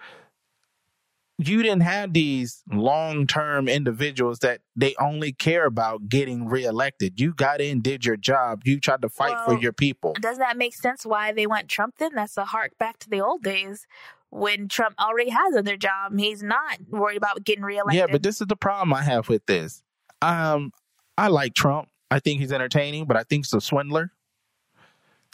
[1.38, 7.19] you didn't have these long term individuals that they only care about getting reelected.
[7.19, 10.15] You got in, did your job, you tried to fight for your people.
[10.19, 12.12] Doesn't that make sense why they went Trump then?
[12.13, 13.88] That's a hark back to the old days
[14.32, 16.17] when Trump already has another job.
[16.17, 18.00] He's not worried about getting reelected.
[18.00, 19.84] Yeah, but this is the problem I have with this.
[20.22, 20.72] Um,
[21.17, 21.89] I like Trump.
[22.10, 24.12] I think he's entertaining, but I think he's a swindler,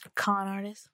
[0.05, 0.89] a con artist,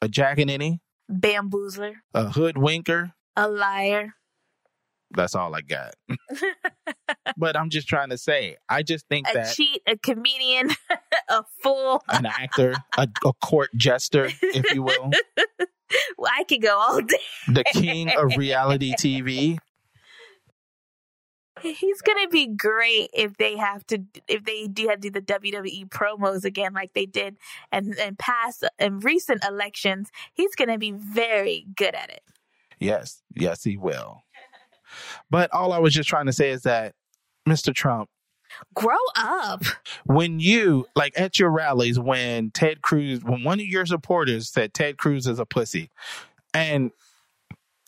[0.00, 3.12] a jackanini, bamboozler, a hoodwinker.
[3.36, 4.14] a liar.
[5.12, 5.94] That's all I got.
[7.36, 10.70] but I'm just trying to say, I just think a that cheat, a comedian,
[11.28, 12.02] a fool.
[12.08, 15.10] an actor, a, a court jester, if you will,
[16.18, 17.16] Well, I could go all day.
[17.48, 19.58] the king of reality TV.
[21.62, 25.22] He's gonna be great if they have to if they do have to do the
[25.22, 27.36] WWE promos again like they did
[27.72, 30.10] and and past and recent elections.
[30.34, 32.22] He's gonna be very good at it.
[32.78, 34.22] Yes, yes, he will.
[35.30, 36.94] But all I was just trying to say is that,
[37.48, 37.74] Mr.
[37.74, 38.10] Trump,
[38.74, 39.64] Grow up.
[40.06, 44.74] when you like at your rallies when Ted Cruz when one of your supporters said
[44.74, 45.90] Ted Cruz is a pussy
[46.54, 46.90] and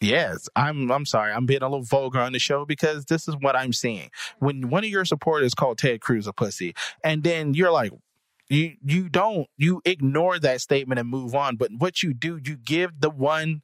[0.00, 0.92] Yes, I'm.
[0.92, 1.32] I'm sorry.
[1.32, 4.10] I'm being a little vulgar on the show because this is what I'm seeing.
[4.38, 7.92] When one of your supporters called Ted Cruz a pussy, and then you're like,
[8.48, 11.56] you you don't you ignore that statement and move on.
[11.56, 13.62] But what you do, you give the one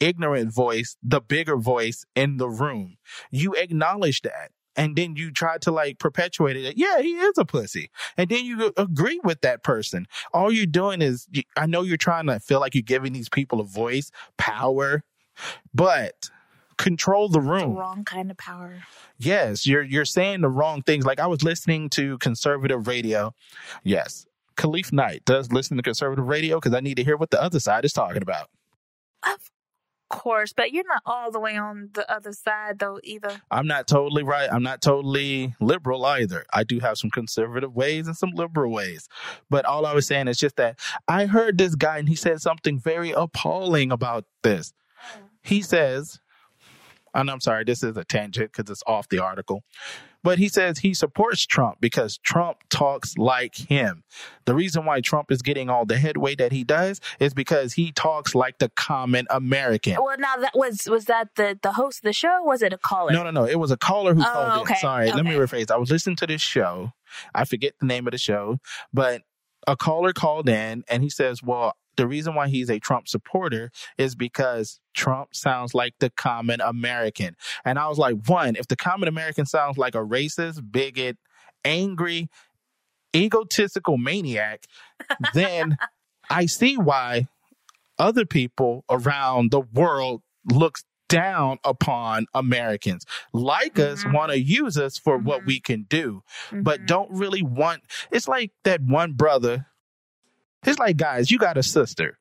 [0.00, 2.98] ignorant voice the bigger voice in the room.
[3.30, 4.50] You acknowledge that.
[4.76, 6.76] And then you try to like perpetuate it.
[6.76, 7.90] Yeah, he is a pussy.
[8.16, 10.06] And then you agree with that person.
[10.32, 13.60] All you're doing is, I know you're trying to feel like you're giving these people
[13.60, 15.02] a voice, power,
[15.74, 16.30] but
[16.78, 17.74] control the room.
[17.74, 18.82] The wrong kind of power.
[19.18, 21.04] Yes, you're you're saying the wrong things.
[21.04, 23.34] Like I was listening to conservative radio.
[23.84, 27.42] Yes, Caliph Knight does listen to conservative radio because I need to hear what the
[27.42, 28.48] other side is talking about.
[29.22, 29.50] Of
[30.10, 33.40] course, but you're not all the way on the other side though either.
[33.50, 34.52] I'm not totally right.
[34.52, 36.44] I'm not totally liberal either.
[36.52, 39.08] I do have some conservative ways and some liberal ways.
[39.48, 42.42] But all I was saying is just that I heard this guy and he said
[42.42, 44.74] something very appalling about this.
[45.42, 46.20] He says,
[47.14, 49.62] and I'm sorry, this is a tangent because it's off the article.
[50.22, 54.04] But he says he supports Trump because Trump talks like him.
[54.44, 57.92] The reason why Trump is getting all the headway that he does is because he
[57.92, 59.96] talks like the common American.
[60.02, 62.40] Well, now that was was that the the host of the show?
[62.50, 63.12] was it a caller?
[63.12, 63.44] No, no, no.
[63.44, 64.74] It was a caller who oh, called okay.
[64.74, 64.80] in.
[64.80, 65.16] Sorry, okay.
[65.16, 65.70] let me rephrase.
[65.70, 66.92] I was listening to this show.
[67.34, 68.58] I forget the name of the show,
[68.92, 69.22] but
[69.66, 73.70] a caller called in and he says, "Well, the reason why he's a Trump supporter
[73.98, 77.36] is because Trump sounds like the common American.
[77.64, 81.18] And I was like, one, if the common American sounds like a racist, bigot,
[81.64, 82.28] angry,
[83.14, 84.64] egotistical maniac,
[85.34, 85.76] then
[86.30, 87.28] I see why
[87.98, 93.04] other people around the world looks down upon Americans.
[93.34, 93.92] Like mm-hmm.
[93.92, 95.26] us, want to use us for mm-hmm.
[95.26, 96.62] what we can do, mm-hmm.
[96.62, 97.82] but don't really want.
[98.10, 99.66] It's like that one brother
[100.64, 102.18] it's like, guys, you got a sister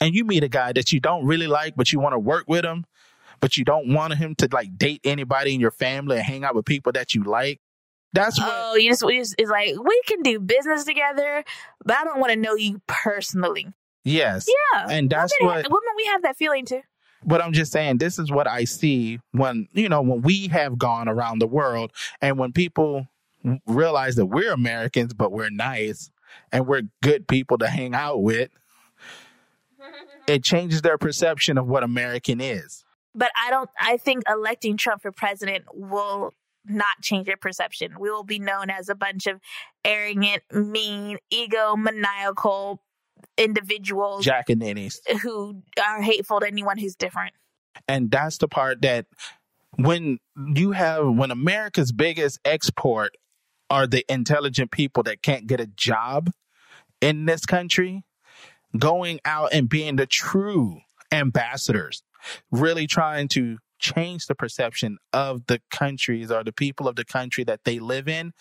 [0.00, 2.44] and you meet a guy that you don't really like, but you want to work
[2.48, 2.84] with him,
[3.40, 6.54] but you don't want him to like date anybody in your family and hang out
[6.54, 7.60] with people that you like.
[8.12, 8.50] That's what.
[8.52, 11.44] Oh, you just, we just, it's like, we can do business together,
[11.84, 13.66] but I don't want to know you personally.
[14.04, 14.48] Yes.
[14.48, 14.86] Yeah.
[14.90, 15.64] And that's women, what.
[15.70, 16.80] Women, we have that feeling too.
[17.22, 20.78] But I'm just saying, this is what I see when, you know, when we have
[20.78, 21.92] gone around the world
[22.22, 23.06] and when people
[23.66, 26.10] realize that we're Americans, but we're nice
[26.52, 28.50] and we're good people to hang out with,
[30.26, 32.84] it changes their perception of what American is.
[33.14, 36.32] But I don't, I think electing Trump for president will
[36.64, 37.98] not change their perception.
[37.98, 39.40] We will be known as a bunch of
[39.84, 42.82] arrogant, mean, ego maniacal
[43.36, 44.24] individuals.
[44.24, 45.00] Jack and Ninnies.
[45.22, 47.34] Who are hateful to anyone who's different.
[47.88, 49.06] And that's the part that
[49.76, 50.18] when
[50.54, 53.16] you have, when America's biggest export
[53.70, 56.30] are the intelligent people that can't get a job
[57.00, 58.04] in this country
[58.76, 60.80] going out and being the true
[61.12, 62.02] ambassadors,
[62.50, 67.44] really trying to change the perception of the countries or the people of the country
[67.44, 68.32] that they live in.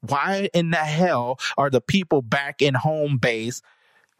[0.00, 3.62] Why in the hell are the people back in home base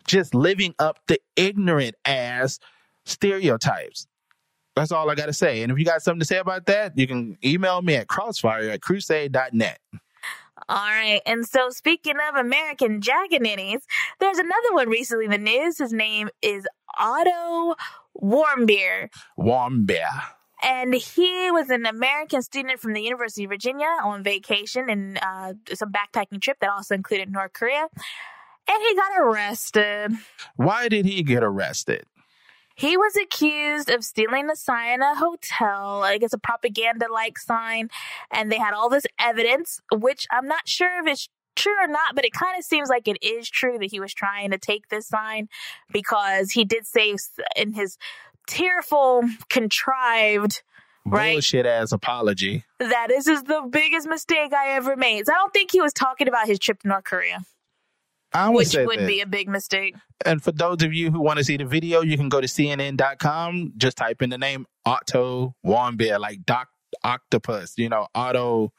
[0.06, 2.58] just living up the ignorant ass
[3.04, 4.06] stereotypes?
[4.74, 5.62] That's all I got to say.
[5.62, 8.70] And if you got something to say about that, you can email me at crossfire
[8.70, 9.78] at crusade.net.
[10.68, 11.20] All right.
[11.26, 13.82] And so speaking of American Jaganinies,
[14.18, 15.78] there's another one recently in the news.
[15.78, 16.66] His name is
[16.98, 17.74] Otto
[18.20, 19.10] Warmbier.
[19.38, 20.22] Warmbier.
[20.62, 25.52] And he was an American student from the University of Virginia on vacation and uh,
[25.74, 27.86] some backpacking trip that also included North Korea.
[28.66, 30.12] And he got arrested.
[30.56, 32.06] Why did he get arrested?
[32.74, 37.38] He was accused of stealing a sign in a hotel, I guess a propaganda like
[37.38, 37.88] sign,
[38.30, 42.14] and they had all this evidence, which I'm not sure if it's true or not,
[42.14, 44.88] but it kind of seems like it is true that he was trying to take
[44.88, 45.48] this sign
[45.92, 47.14] because he did say
[47.56, 47.96] in his
[48.46, 50.62] tearful, contrived,
[51.04, 51.34] right?
[51.34, 52.64] Bullshit ass apology.
[52.78, 55.26] That is, is the biggest mistake I ever made.
[55.26, 57.44] So I don't think he was talking about his trip to North Korea.
[58.34, 59.06] I would Which would that.
[59.06, 59.94] be a big mistake.
[60.26, 62.48] And for those of you who want to see the video, you can go to
[62.48, 63.74] CNN.com.
[63.76, 66.68] Just type in the name Otto Warmbier, like Doc
[67.04, 68.72] Octopus, you know, Otto.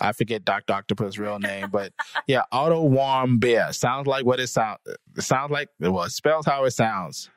[0.00, 0.72] I forget Dr.
[0.72, 1.92] Octopus' real name, but
[2.26, 3.72] yeah, Otto Warmbier.
[3.72, 4.78] Sounds like what it sounds.
[5.16, 7.30] It sounds like, well, it spells how it sounds.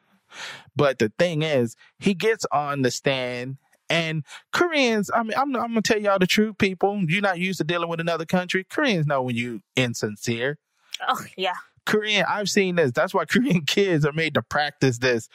[0.75, 3.57] But the thing is, he gets on the stand
[3.89, 7.03] and Koreans, I mean, I'm, I'm to tell y'all the truth, people.
[7.07, 8.65] You're not used to dealing with another country.
[8.67, 10.57] Koreans know when you insincere.
[11.07, 11.55] Oh, yeah.
[11.85, 12.91] Korean, I've seen this.
[12.91, 15.29] That's why Korean kids are made to practice this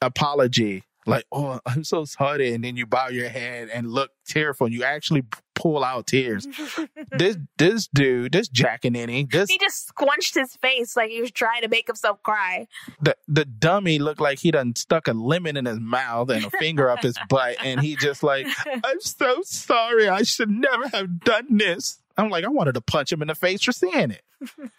[0.00, 2.52] apology like, oh, I'm so sorry.
[2.52, 5.22] And then you bow your head and look tearful and you actually
[5.54, 6.46] pull out tears.
[7.12, 11.20] this this dude, this Jack and Annie, this he just squunched his face like he
[11.20, 12.66] was trying to make himself cry.
[13.00, 16.50] the the dummy looked like he done stuck a lemon in his mouth and a
[16.50, 20.08] finger up his butt and he just like, I'm so sorry.
[20.08, 22.00] I should never have done this.
[22.18, 24.22] I'm like, I wanted to punch him in the face for seeing it.
[24.58, 24.70] and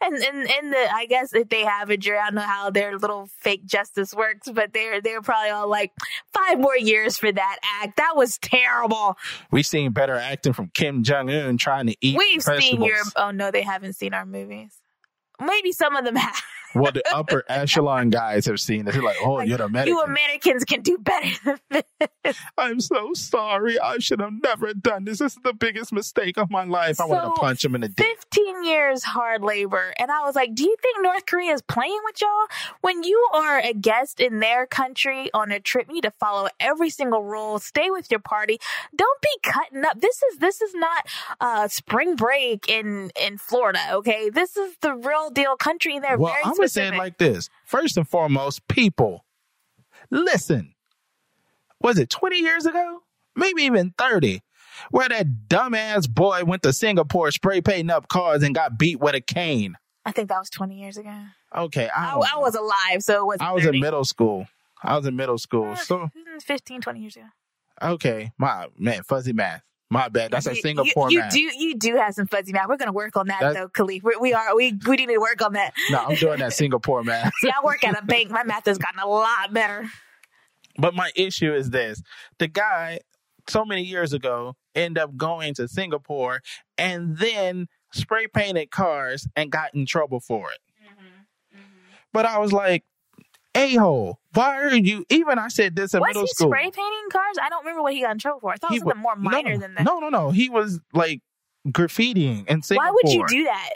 [0.00, 2.98] and and the I guess if they have a jury, I don't know how their
[2.98, 5.92] little fake justice works, but they're they're probably all like
[6.32, 7.96] five more years for that act.
[7.96, 9.16] That was terrible.
[9.50, 12.16] We've seen better acting from Kim Jong Un trying to eat.
[12.16, 12.64] We've vegetables.
[12.64, 14.74] seen your oh no, they haven't seen our movies.
[15.40, 16.42] Maybe some of them have.
[16.74, 18.84] Well, the upper echelon guys have seen.
[18.84, 19.94] They're like, oh, Like, you're American.
[19.94, 21.82] You Americans can do better than
[22.24, 22.36] this.
[22.58, 23.78] I'm so sorry.
[23.80, 25.18] I should have never done this.
[25.18, 27.00] This is the biggest mistake of my life.
[27.00, 28.06] I want to punch him in the dick.
[28.06, 29.92] 15 years hard labor.
[29.98, 32.46] And I was like, do you think North Korea is playing with y'all?
[32.82, 36.48] When you are a guest in their country on a trip, you need to follow
[36.60, 38.58] every single rule, stay with your party.
[38.94, 40.00] Don't be cutting up.
[40.00, 41.06] This is, this is not,
[41.40, 43.80] uh, spring break in, in Florida.
[43.92, 44.30] Okay.
[44.30, 46.96] This is the real deal country and they're Well, very I'm going to say it
[46.96, 47.48] like this.
[47.64, 49.24] First and foremost, people,
[50.10, 50.74] listen.
[51.80, 53.00] Was it 20 years ago?
[53.36, 54.42] Maybe even 30.
[54.90, 59.14] Where that dumbass boy went to Singapore spray painting up cars and got beat with
[59.14, 59.76] a cane.
[60.04, 61.14] I think that was 20 years ago.
[61.56, 61.88] Okay.
[61.94, 64.46] I, I, I was alive, so it was I was in middle school.
[64.82, 65.72] I was in middle school.
[65.72, 66.10] Ah, so,
[66.44, 67.26] 15, 20 years ago.
[67.82, 68.32] okay.
[68.38, 69.62] My man, fuzzy math.
[69.90, 70.30] My bad.
[70.30, 72.68] That's a You- Singapore you, you do you do have some fuzzy math.
[72.68, 74.02] We're gonna work on that That's- though, Caliph.
[74.02, 75.72] We, we are we we need to work on that.
[75.90, 77.32] No, I'm doing that Singapore math.
[77.40, 78.30] See, I work at a bank.
[78.30, 79.86] My math has gotten a lot better.
[80.76, 82.02] But my issue is this:
[82.38, 83.00] the guy,
[83.48, 86.42] so many years ago, ended up going to Singapore
[86.76, 90.58] and then spray painted cars and got in trouble for it.
[90.84, 91.58] Mm-hmm.
[91.58, 91.94] Mm-hmm.
[92.12, 92.84] But I was like,
[93.58, 94.20] a hole.
[94.34, 95.04] Why are you?
[95.10, 96.48] Even I said this in Was middle he school.
[96.48, 97.36] spray painting cars?
[97.42, 98.52] I don't remember what he got in trouble for.
[98.52, 99.84] I thought He it was something more minor no, than that.
[99.84, 100.30] No, no, no.
[100.30, 101.20] He was like
[101.68, 102.86] graffitiing in Singapore.
[102.86, 103.70] Why would you do that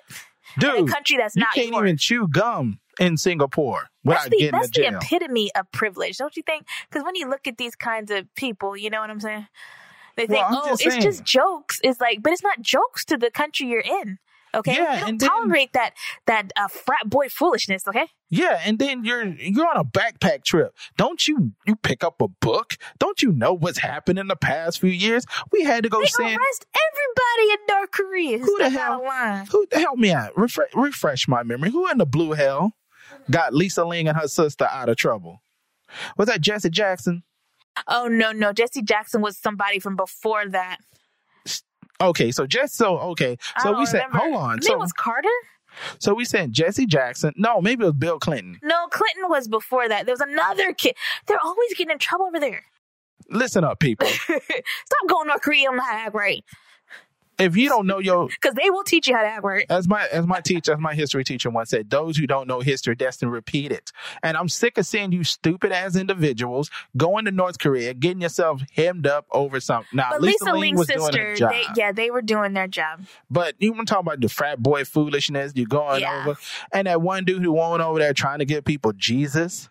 [0.56, 1.82] in Dude, a country that's you not can't yours?
[1.82, 6.66] even chew gum in Singapore that's the, that's the epitome of privilege, don't you think?
[6.90, 9.46] Because when you look at these kinds of people, you know what I'm saying?
[10.16, 11.02] They think, Well, oh, just it's saying.
[11.02, 11.80] just jokes.
[11.84, 14.18] It's like, but it's not jokes to the country you're in.
[14.54, 15.92] Okay, Yeah, we don't and then- tolerate that
[16.26, 17.88] that uh, frat boy foolishness.
[17.88, 20.74] Okay, Yeah, and then you're you're on a backpack trip.
[20.96, 22.78] Don't you you pick up a book?
[22.98, 25.26] Don't you know what's happened in the past few years?
[25.52, 28.38] We had to go they send arrest everybody in North Korea.
[28.38, 30.34] Who the hell- who help me out.
[30.34, 31.70] Refresh, refresh my memory.
[31.70, 32.72] Who in the blue hell
[33.30, 35.42] got Lisa Ling and her sister out of trouble?
[36.16, 37.24] Was that Jesse Jackson?
[37.86, 40.78] Oh no, no, Jesse Jackson was somebody from before that.
[42.00, 43.36] Okay, so just so okay.
[43.62, 44.18] So we said remember.
[44.18, 44.62] hold on.
[44.62, 45.28] So it was Carter.
[45.98, 47.32] So we said Jesse Jackson.
[47.36, 48.58] No, maybe it was Bill Clinton.
[48.62, 50.06] No, Clinton was before that.
[50.06, 50.96] There was another kid.
[51.26, 52.64] They're always getting in trouble over there.
[53.30, 54.06] Listen up, people.
[54.26, 56.44] Stop going North Korea on to act right,
[57.38, 59.66] if you don't know your because they will teach you how to act right.
[59.70, 62.60] as my as my teacher, as my history teacher once said, those who don't know
[62.60, 63.90] history destined to repeat it.
[64.22, 68.62] And I'm sick of seeing you stupid ass individuals going to North Korea, getting yourself
[68.74, 69.88] hemmed up over something.
[69.92, 72.52] Now, But Lisa, Lisa Ling was doing sister, her job, they, yeah, they were doing
[72.52, 73.00] their job.
[73.30, 75.52] but you want to talk about the frat boy foolishness?
[75.54, 76.24] you're going Yeah.
[76.26, 76.38] over,
[76.72, 79.68] and that one dude who went over there trying to give people Jesus,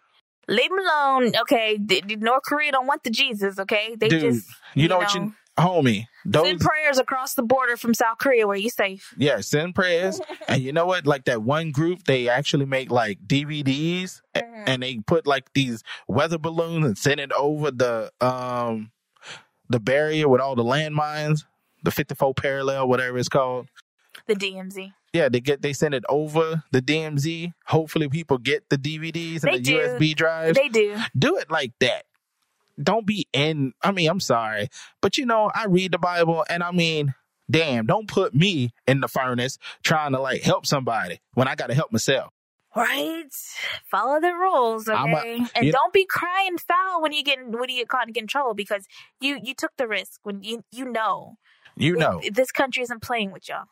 [0.47, 1.77] Leave them alone, okay?
[1.79, 3.95] The- the North Korea don't want the Jesus, okay?
[3.97, 4.33] They dude.
[4.33, 6.07] just you, know, what you, homie?
[6.25, 9.13] Those send prayers across the border from South Korea where you safe.
[9.17, 10.19] Yeah, send prayers.
[10.47, 11.07] and you know what?
[11.07, 14.63] Like that one group, they actually make like DVDs Mhm.
[14.67, 18.91] and they put like these weather balloons and send it over the um
[19.69, 21.45] the barrier with all the landmines,
[21.83, 23.67] the 54 parallel, whatever it's called.
[24.27, 24.91] The DMZ.
[25.13, 27.53] Yeah, they get they send it over the DMZ.
[27.65, 29.77] Hopefully people get the DVDs and They the do.
[29.79, 30.57] USB drives.
[30.57, 30.97] They do.
[31.17, 32.03] Do it like that.
[32.81, 34.69] Don't be in I mean, I'm sorry,
[35.01, 37.13] but you know, I read the Bible and I mean,
[37.49, 41.67] damn, don't put me in the furnace trying to like help somebody when I got
[41.67, 42.31] to help myself.
[42.73, 43.25] Right?
[43.89, 45.41] Follow the rules, okay?
[45.53, 48.21] A- and don't be crying foul when you get when you get caught and get
[48.21, 48.87] in trouble because
[49.19, 51.35] you you took the risk when you you know
[51.75, 53.65] You know, this country isn't playing with y'all.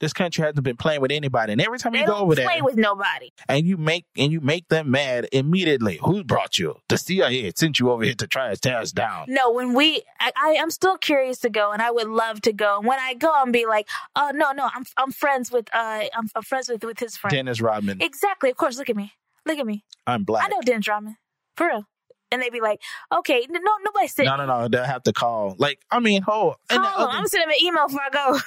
[0.00, 2.44] This country hasn't been playing with anybody, and every time They you go over play
[2.44, 3.32] there play with nobody.
[3.48, 6.76] and you make and you make them mad immediately, who brought you?
[6.88, 9.26] The CIA sent you over here to try to tear us down.
[9.28, 12.52] No, when we, I, I, am still curious to go, and I would love to
[12.52, 12.78] go.
[12.78, 16.04] And when I go, I'm be like, oh no, no, I'm, I'm friends with, uh,
[16.14, 17.32] I'm, I'm friends with with his friend.
[17.32, 18.50] Dennis Rodman, Exactly.
[18.50, 18.78] Of course.
[18.78, 19.12] Look at me.
[19.44, 19.84] Look at me.
[20.06, 20.44] I'm black.
[20.44, 21.16] I know Dennis Rodman
[21.56, 21.84] for real.
[22.32, 22.80] And they'd be like,
[23.12, 24.24] okay, no, nobody said.
[24.24, 24.68] No, no, no.
[24.68, 25.54] They'll have to call.
[25.58, 26.56] Like, I mean, hold.
[26.68, 28.38] Call other, I'm sending an email before I go.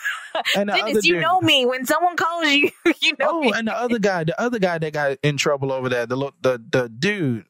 [0.58, 1.66] and Dennis, you know me.
[1.66, 2.72] When someone calls you,
[3.02, 3.54] you know Oh, me.
[3.56, 6.62] and the other guy, the other guy that got in trouble over there, the the
[6.70, 7.46] the dude,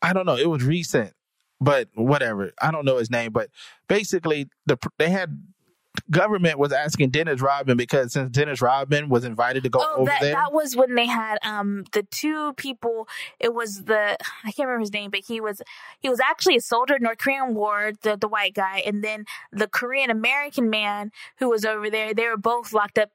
[0.00, 0.36] I don't know.
[0.36, 1.12] It was recent,
[1.60, 2.52] but whatever.
[2.62, 3.50] I don't know his name, but
[3.88, 5.42] basically, the they had
[6.10, 10.04] government was asking Dennis Rodman because since Dennis Rodman was invited to go Oh, over
[10.06, 13.08] that there, that was when they had um the two people.
[13.40, 15.62] It was the I can't remember his name, but he was
[16.00, 19.68] he was actually a soldier North Korean War, the the white guy, and then the
[19.68, 22.14] Korean American man who was over there.
[22.14, 23.10] They were both locked up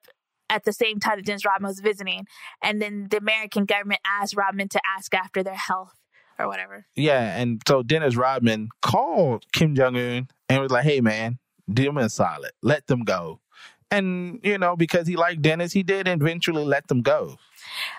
[0.49, 2.27] at the same time that Dennis Rodman was visiting,
[2.61, 5.93] and then the American government asked Rodman to ask after their health
[6.39, 6.85] or whatever.
[6.95, 11.37] yeah, and so Dennis Rodman called Kim Jong Un and was like, "Hey, man,
[11.75, 13.39] them solid, let them go."
[13.89, 17.37] And you know, because he liked Dennis, he did eventually let them go.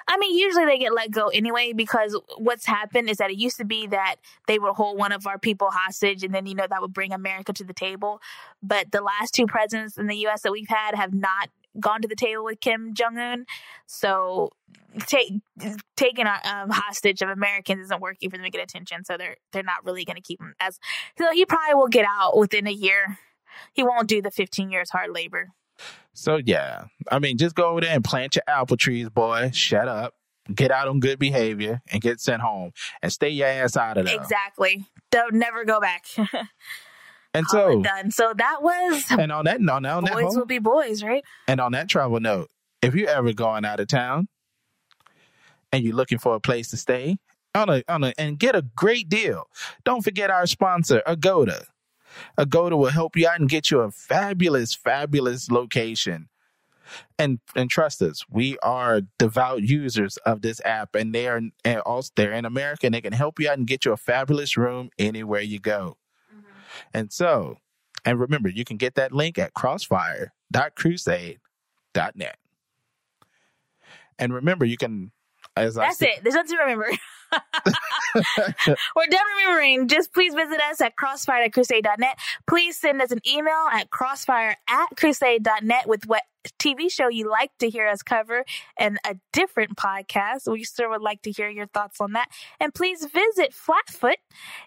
[0.09, 3.57] I mean, usually they get let go anyway because what's happened is that it used
[3.59, 4.17] to be that
[4.47, 7.13] they would hold one of our people hostage and then, you know, that would bring
[7.13, 8.21] America to the table.
[8.63, 10.43] But the last two presidents in the U.S.
[10.43, 11.49] that we've had have not
[11.81, 13.47] gone to the table with Kim Jong Un.
[13.87, 14.51] So
[15.07, 15.33] take,
[15.97, 19.05] taking a um, hostage of Americans isn't working for them to get attention.
[19.05, 20.79] So they're, they're not really going to keep him as,
[21.19, 23.19] so he probably will get out within a year.
[23.73, 25.51] He won't do the 15 years hard labor.
[26.13, 29.51] So yeah, I mean, just go over there and plant your apple trees, boy.
[29.55, 30.15] Shut up,
[30.55, 32.73] get out on good behavior, and get sent home,
[33.03, 34.17] and stay your ass out of there.
[34.17, 34.85] Exactly.
[35.11, 36.05] Don't never go back.
[37.35, 38.11] And so, done.
[38.11, 41.25] So that was and on that, on that boys whole- will be boys, right?
[41.49, 42.51] And on that travel note,
[42.83, 44.29] if you're ever going out of town
[45.73, 47.17] and you're looking for a place to stay
[47.55, 49.45] on a on a and get a great deal,
[49.85, 51.65] don't forget our sponsor, Agoda.
[52.39, 56.29] Agoda will help you out and get you a fabulous, fabulous location.
[57.19, 61.81] And and trust us, we are devout users of this app, and they are and
[61.81, 64.59] also they're in America, and they can help you out and get you a fabulous
[64.59, 65.97] room anywhere you go.
[66.35, 66.51] Mm-hmm.
[66.93, 67.57] And so,
[68.05, 72.37] and remember, you can get that link at crossfire.crusade.net.
[74.19, 75.13] And remember, you can,
[75.57, 76.23] as I That's said, it.
[76.23, 76.91] There's nothing to remember.
[78.97, 79.89] We're done remembering.
[79.89, 82.19] Just please visit us at crossfire at crusade.net.
[82.47, 86.23] Please send us an email at crossfire at crusade.net with what
[86.59, 88.45] TV show you like to hear us cover
[88.77, 90.51] and a different podcast.
[90.51, 92.29] We still would like to hear your thoughts on that.
[92.61, 94.17] And please visit Flatfoot,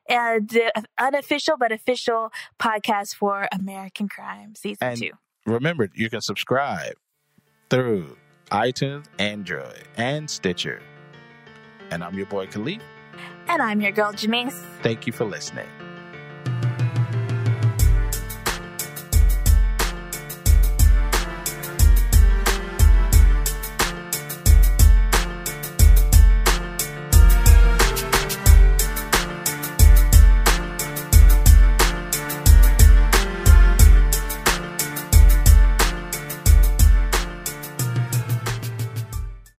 [0.10, 5.12] uh, the unofficial but official podcast for American Crime Season And 2.
[5.46, 6.96] remember, you can subscribe
[7.70, 8.16] through
[8.52, 10.82] iTunes, Android, and Stitcher.
[11.92, 12.82] And I'm your boy Caliph.
[13.48, 14.60] And I'm your girl, Jamese.
[14.82, 15.68] Thank you for listening.